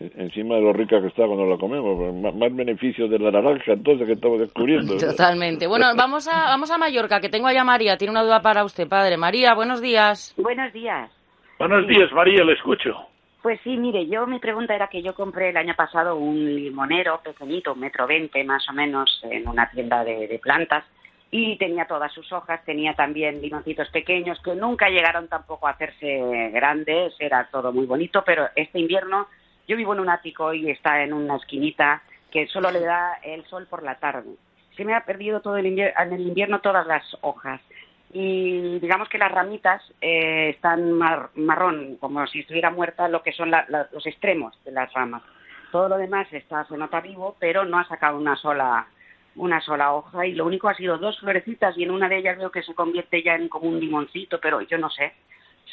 [0.00, 3.72] Encima de lo rica que está cuando la comemos, pues, más, beneficios de la naranja
[3.72, 4.96] entonces que estamos descubriendo.
[4.98, 5.66] Totalmente.
[5.66, 8.64] Bueno, vamos a, vamos a Mallorca, que tengo allá a María, tiene una duda para
[8.64, 9.16] usted, padre.
[9.16, 10.34] María, buenos días.
[10.36, 11.23] Buenos días.
[11.58, 13.08] Buenos días, María, le escucho.
[13.40, 17.20] Pues sí, mire, yo mi pregunta era que yo compré el año pasado un limonero
[17.22, 20.84] pequeñito, un metro veinte más o menos, en una tienda de, plantas
[21.30, 26.50] y tenía todas sus hojas, tenía también limoncitos pequeños que nunca llegaron tampoco a hacerse
[26.52, 29.28] grandes, era todo muy bonito, pero este invierno
[29.68, 32.02] yo vivo en un ático y está en una esquinita
[32.32, 34.30] que solo le da el sol por la tarde.
[34.76, 37.60] se me ha perdido todo el invierno, en el invierno todas las hojas
[38.16, 43.50] y digamos que las ramitas eh, están marrón, como si estuviera muerta lo que son
[43.50, 45.20] los extremos de las ramas.
[45.72, 48.86] Todo lo demás está, se nota vivo, pero no ha sacado una sola
[49.36, 52.38] una sola hoja y lo único ha sido dos florecitas y en una de ellas
[52.38, 55.12] veo que se convierte ya en como un limoncito, pero yo no sé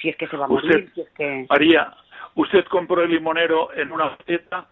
[0.01, 1.45] si es que se va a morir, si es que...
[1.47, 1.93] María,
[2.33, 4.65] ¿usted compró el limonero en una maceta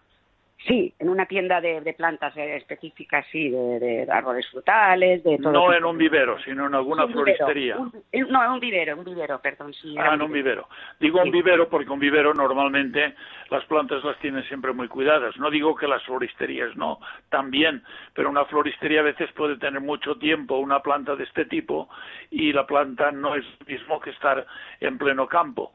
[0.66, 5.52] Sí, en una tienda de, plantas específicas, sí, de, árboles frutales, de todo.
[5.52, 7.76] No en un vivero, sino en alguna floristería.
[7.76, 9.72] no, en un vivero, un vivero, perdón.
[9.72, 10.68] Sí, ah, en un vivero.
[10.98, 13.14] Digo un vivero porque un vivero normalmente
[13.48, 15.34] las plantas las tienen siempre muy cuidadas.
[15.38, 17.00] No digo que las floristerías no,
[17.30, 17.82] también,
[18.12, 21.88] pero una floristería a veces puede tener mucho tiempo una planta de este tipo
[22.30, 24.46] y la planta no es lo mismo que estar
[24.80, 25.72] en pleno campo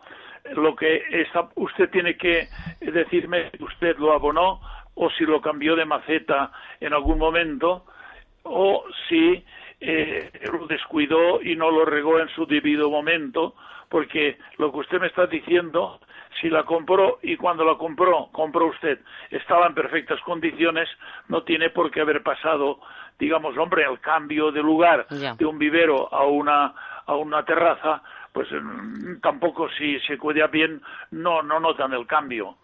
[0.53, 1.01] lo que
[1.55, 2.47] usted tiene que
[2.79, 4.61] decirme si usted lo abonó
[4.95, 7.85] o si lo cambió de maceta en algún momento
[8.43, 9.43] o si
[9.81, 13.55] eh, lo descuidó y no lo regó en su debido momento,
[13.89, 15.99] porque lo que usted me está diciendo,
[16.39, 18.99] si la compró y cuando la compró, compró usted,
[19.31, 20.87] estaba en perfectas condiciones,
[21.27, 22.79] no tiene por qué haber pasado,
[23.19, 26.73] digamos, hombre, el cambio de lugar de un vivero a una,
[27.05, 28.01] a una terraza,
[28.35, 32.57] pues mm, tampoco si se cuida bien no, no notan el cambio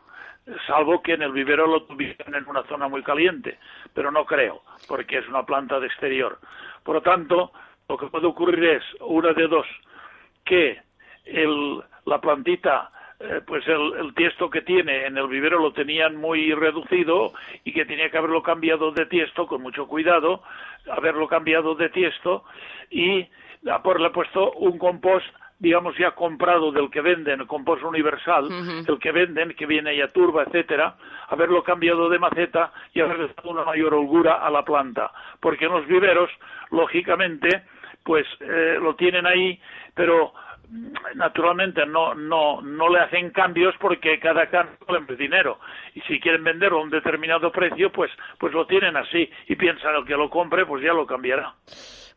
[0.67, 3.59] salvo que en el vivero lo tuvieran en una zona muy caliente,
[3.93, 6.39] pero no creo, porque es una planta de exterior.
[6.83, 7.51] Por lo tanto,
[7.87, 9.67] lo que puede ocurrir es una de dos,
[10.43, 10.81] que
[11.25, 16.15] el, la plantita, eh, pues el, el, tiesto que tiene en el vivero lo tenían
[16.15, 20.41] muy reducido y que tenía que haberlo cambiado de tiesto con mucho cuidado,
[20.89, 22.43] haberlo cambiado de tiesto
[22.89, 23.27] y
[23.69, 25.27] haberle puesto un compost
[25.61, 28.49] digamos, ya comprado del que venden, compost universal,
[28.87, 30.95] el que venden, que viene ya turba, etcétera,
[31.29, 35.11] haberlo cambiado de maceta y haberle dado una mayor holgura a la planta.
[35.39, 36.31] Porque en los viveros,
[36.71, 37.61] lógicamente,
[38.03, 39.61] pues eh, lo tienen ahí,
[39.93, 40.33] pero
[41.15, 45.59] naturalmente no, no, no le hacen cambios porque cada cambio vale dinero.
[45.93, 49.95] Y si quieren venderlo a un determinado precio, pues, pues lo tienen así y piensan
[49.95, 51.53] el que lo compre, pues ya lo cambiará.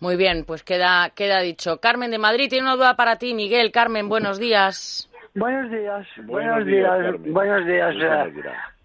[0.01, 1.81] Muy bien, pues queda, queda dicho.
[1.81, 3.73] Carmen de Madrid tiene una duda para ti, Miguel.
[3.73, 5.11] Carmen, buenos días.
[5.35, 7.97] Buenos días, buenos, días, buenos días.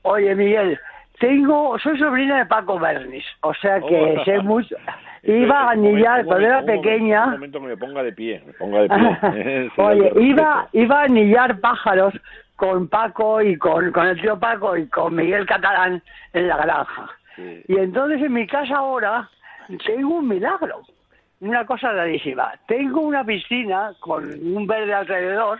[0.01, 0.79] Oye, Miguel,
[1.19, 4.25] tengo, soy sobrina de Paco Bernis, o sea que oh.
[4.25, 4.75] sé mucho.
[5.23, 7.25] Iba a anillar cuando era pequeña.
[7.25, 9.71] Un momento que me ponga de pie, me ponga de pie.
[9.77, 12.13] Oye, iba, iba a anillar pájaros
[12.55, 16.01] con Paco y con, con el tío Paco y con Miguel Catalán
[16.33, 17.09] en la granja.
[17.67, 19.29] Y entonces en mi casa ahora
[19.85, 20.81] tengo un milagro
[21.41, 22.53] una cosa rarísima.
[22.67, 25.59] Tengo una piscina con un verde alrededor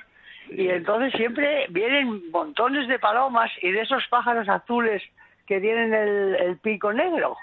[0.50, 5.02] y entonces siempre vienen montones de palomas y de esos pájaros azules
[5.50, 7.36] que tienen el, pico negro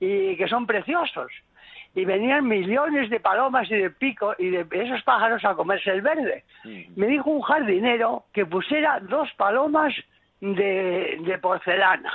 [0.00, 1.30] y que son preciosos.
[1.94, 6.00] Y venían millones de palomas y de pico y de esos pájaros a comerse el
[6.00, 6.44] verde.
[6.96, 9.92] Me dijo un jardinero que pusiera dos palomas
[10.40, 12.10] de, de porcelana.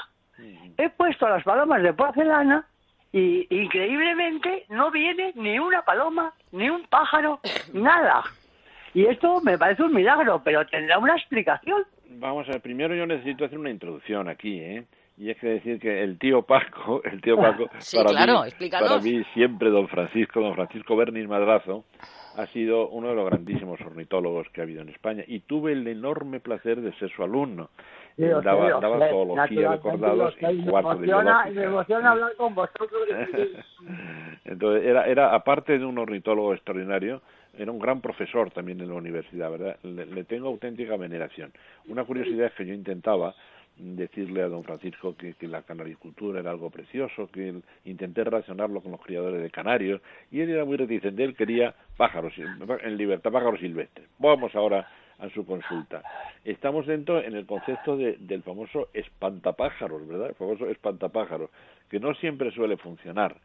[0.79, 2.65] He puesto las palomas de porcelana
[3.11, 7.39] y increíblemente no viene ni una paloma, ni un pájaro,
[7.73, 8.23] nada.
[8.95, 11.83] Y esto me parece un milagro, pero tendrá una explicación.
[12.09, 14.85] Vamos a ver, primero yo necesito hacer una introducción aquí, ¿eh?
[15.17, 17.67] Y es que decir que el tío Paco, el tío Paco,
[18.71, 21.85] para, mí, siempre don Francisco, don Francisco Bernis Madrazo,
[22.37, 25.87] ha sido uno de los grandísimos ornitólogos que ha habido en España y tuve el
[25.87, 27.69] enorme placer de ser su alumno
[28.17, 31.49] daba, daba zoología de cordados y cuarto de biológica.
[31.51, 32.89] Me emociona hablar con vosotros.
[34.45, 37.21] Entonces, era, era, aparte de un ornitólogo extraordinario,
[37.57, 39.77] era un gran profesor también en la universidad, ¿verdad?
[39.83, 41.51] Le, tengo auténtica veneración.
[41.87, 43.33] Una curiosidad es que yo intentaba
[43.77, 47.55] decirle a don Francisco que, la canaricultura era algo precioso, que
[47.85, 50.01] intenté relacionarlo con los criadores de canarios,
[50.31, 54.07] y él era muy reticente, él quería pájaros, en libertad, pájaros silvestres.
[54.17, 54.87] Vamos ahora
[55.19, 56.01] a su consulta.
[56.43, 60.29] Estamos dentro en el concepto de, del famoso espantapájaros, ¿verdad?
[60.29, 61.49] El famoso espantapájaros,
[61.89, 63.37] que no siempre suele funcionar.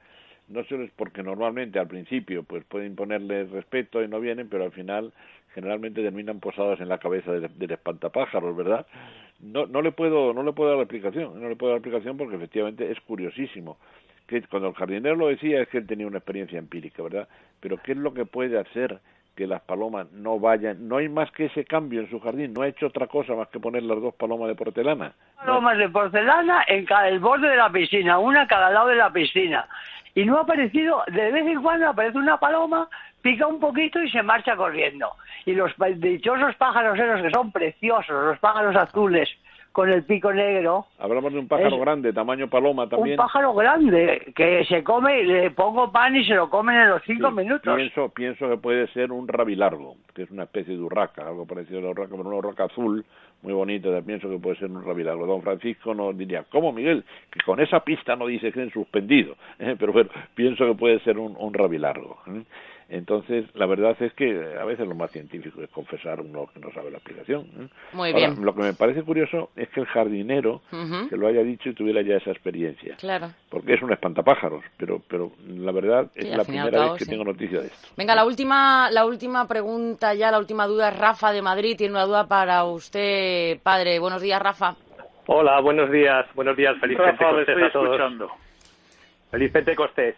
[0.48, 4.72] No suele porque normalmente al principio pues pueden ponerle respeto y no vienen, pero al
[4.72, 5.12] final
[5.54, 8.86] generalmente terminan posados en la cabeza del espantapájaros, ¿verdad?
[9.42, 12.36] No, no le puedo no le puedo dar explicación, no le puedo dar explicación porque
[12.36, 13.78] efectivamente es curiosísimo
[14.26, 17.28] que cuando el jardinero lo decía es que él tenía una experiencia empírica, ¿verdad?
[17.58, 19.00] Pero ¿qué es lo que puede hacer
[19.40, 22.62] que las palomas no vayan, no hay más que ese cambio en su jardín, no
[22.62, 25.14] ha hecho otra cosa más que poner las dos palomas de porcelana.
[25.38, 28.96] Palomas de porcelana en cada, el borde de la piscina, una a cada lado de
[28.96, 29.66] la piscina.
[30.14, 32.88] Y no ha aparecido, de vez en cuando aparece una paloma,
[33.22, 35.12] pica un poquito y se marcha corriendo.
[35.46, 39.28] Y los dichosos pájaros esos que son preciosos, los pájaros azules,
[39.72, 40.86] con el pico negro.
[40.98, 43.18] Hablamos de un pájaro grande, tamaño paloma también.
[43.18, 47.02] Un pájaro grande que se come, le pongo pan y se lo comen en los
[47.04, 47.74] cinco minutos.
[47.76, 51.78] Pienso, pienso que puede ser un rabilargo, que es una especie de urraca, algo parecido
[51.78, 53.04] a la urraca, pero una urraca azul
[53.42, 55.26] muy bonita, pienso que puede ser un rabilargo.
[55.26, 57.04] Don Francisco nos diría, ¿cómo Miguel?
[57.30, 59.76] Que con esa pista no dice que es suspendido, ¿eh?
[59.78, 62.18] pero bueno, pienso que puede ser un, un rabilargo.
[62.26, 62.42] ¿eh?
[62.90, 66.72] Entonces, la verdad es que a veces lo más científico es confesar uno que no
[66.72, 67.42] sabe la aplicación.
[67.42, 67.68] ¿eh?
[67.92, 68.44] Muy bien.
[68.44, 70.60] Lo que me parece curioso es que el jardinero
[71.08, 72.96] que lo haya dicho y tuviera ya esa experiencia.
[72.96, 73.30] Claro.
[73.48, 77.60] Porque es un espantapájaros, pero pero la verdad es la primera vez que tengo noticia
[77.60, 77.88] de esto.
[77.96, 81.76] Venga, la última la última pregunta ya, la última duda es Rafa de Madrid.
[81.76, 84.00] Tiene una duda para usted, padre.
[84.00, 84.74] Buenos días, Rafa.
[85.26, 86.26] Hola, buenos días.
[86.34, 86.76] Buenos días.
[86.80, 87.86] Feliz Rafa, Pentecostés estoy a todos.
[87.86, 88.30] escuchando.
[89.30, 90.16] Feliz Pentecostés.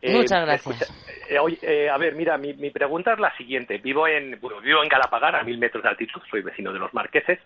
[0.00, 0.80] Eh, Muchas gracias.
[0.82, 3.78] escucha, eh, oye, eh, a ver, mira, mi, mi pregunta es la siguiente.
[3.78, 6.94] Vivo en, bueno, vivo en Galapagar, a mil metros de altitud, soy vecino de los
[6.94, 7.38] Marqueses.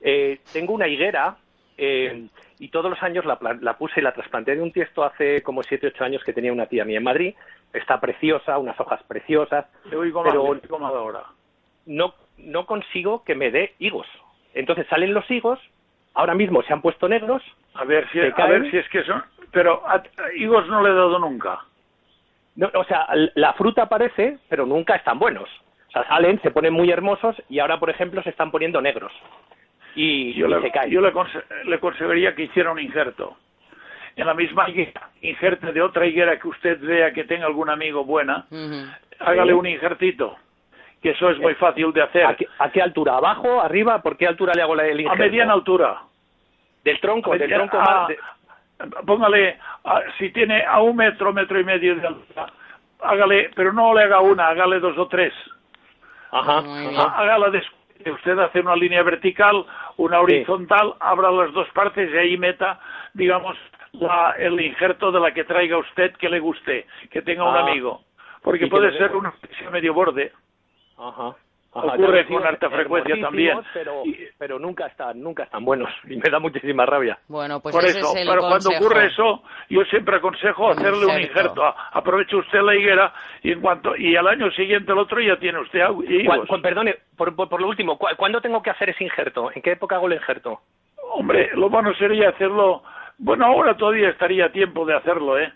[0.00, 1.36] Eh, tengo una higuera
[1.76, 2.26] eh,
[2.58, 5.62] y todos los años la, la puse y la trasplanté de un tiesto hace como
[5.62, 7.34] siete, ocho años que tenía una tía mía en Madrid.
[7.72, 11.24] Está preciosa, unas hojas preciosas, Te oigo mal, pero te oigo mal ahora.
[11.86, 14.06] no, no consigo que me dé higos.
[14.54, 15.60] Entonces salen los higos,
[16.14, 17.42] ahora mismo se han puesto negros.
[17.74, 18.62] A ver si, se a caen.
[18.62, 19.22] ver si es que son...
[19.52, 20.02] Pero a, a
[20.34, 21.60] higos no le he dado nunca.
[22.58, 23.06] No, o sea,
[23.36, 25.48] la fruta aparece, pero nunca están buenos.
[25.88, 29.12] O sea, salen, se ponen muy hermosos y ahora, por ejemplo, se están poniendo negros.
[29.94, 30.90] Y, Yo, y le, se caen.
[30.90, 33.36] yo le, conse- le aconsejaría que hiciera un injerto.
[34.16, 38.04] En la misma higuera, inserte de otra higuera que usted vea que tenga algún amigo
[38.04, 38.46] buena,
[39.20, 40.36] hágale un injertito,
[41.00, 42.26] que eso es muy fácil de hacer.
[42.26, 43.16] ¿A qué, a qué altura?
[43.16, 43.60] ¿Abajo?
[43.62, 44.02] ¿Arriba?
[44.02, 45.22] ¿Por qué altura le hago la- el A injerto?
[45.22, 46.00] mediana altura.
[46.82, 47.88] Del tronco, A del tronco más...
[47.88, 48.18] a- de-
[49.06, 52.46] Póngale, a- si tiene a un metro, metro y medio de altura,
[53.02, 55.32] hágale, pero no le haga una, hágale dos o tres.
[56.30, 57.62] Ajá, Ah, Hágala de
[58.12, 59.64] usted hace una línea vertical,
[59.96, 62.78] una horizontal, abra las dos partes y ahí meta,
[63.14, 63.56] digamos,
[63.92, 67.60] la- el injerto de la que traiga usted que le guste, que tenga un Ah.
[67.62, 68.02] amigo.
[68.42, 70.32] Porque puede ser una especie medio borde.
[70.96, 71.34] Ajá.
[71.82, 73.58] Ocurre con alta frecuencia también.
[73.72, 74.02] Pero,
[74.38, 77.18] pero nunca están, nunca están buenos y me da muchísima rabia.
[77.28, 80.72] Bueno, pues Por ese eso, es el pero cuando ocurre eso, yo siempre aconsejo Un
[80.72, 81.62] hacerle un injerto.
[81.92, 83.12] Aproveche usted la higuera
[83.42, 86.26] y en cuanto y al año siguiente el otro ya tiene usted higos.
[86.36, 89.50] ¿Cuál- cuál- perdone, por, por- por lo último, ¿cu- ¿cuándo tengo que hacer ese injerto?
[89.54, 90.60] ¿En qué época hago el injerto?
[91.12, 92.82] Hombre, lo bueno sería hacerlo.
[93.18, 95.52] Bueno, ahora todavía estaría a tiempo de hacerlo, ¿eh?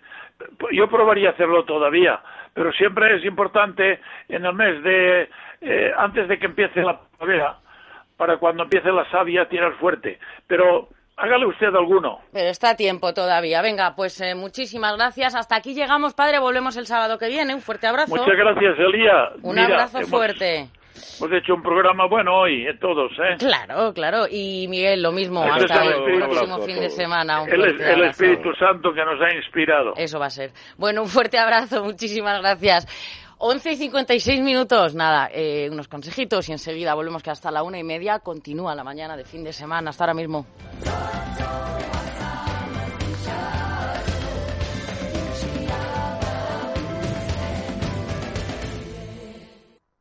[0.73, 2.21] Yo probaría hacerlo todavía,
[2.55, 5.29] pero siempre es importante en el mes de.
[5.61, 7.57] eh, antes de que empiece la primavera,
[8.17, 10.19] para cuando empiece la savia, tirar fuerte.
[10.47, 12.21] Pero hágale usted alguno.
[12.33, 13.63] Pero está a tiempo todavía.
[13.63, 15.35] Venga, pues eh, muchísimas gracias.
[15.35, 16.39] Hasta aquí llegamos, padre.
[16.39, 17.55] Volvemos el sábado que viene.
[17.55, 18.15] Un fuerte abrazo.
[18.15, 19.31] Muchas gracias, Elía.
[19.43, 20.69] Un Mira, abrazo hemos- fuerte.
[21.19, 23.37] Hemos hecho un programa bueno hoy, eh, todos, ¿eh?
[23.39, 24.27] Claro, claro.
[24.31, 25.45] Y Miguel, lo mismo.
[25.45, 27.43] Ese Hasta el próximo fin de semana.
[27.43, 28.11] Un El, fuerte el abrazo.
[28.11, 29.93] Espíritu Santo que nos ha inspirado.
[29.97, 30.53] Eso va a ser.
[30.77, 31.85] Bueno, un fuerte abrazo.
[31.85, 32.87] Muchísimas gracias.
[33.39, 34.95] 11 y 56 minutos.
[34.95, 38.85] Nada, eh, unos consejitos y enseguida volvemos que hasta la una y media continúa la
[38.85, 39.91] mañana de fin de semana.
[39.91, 40.47] Hasta ahora mismo.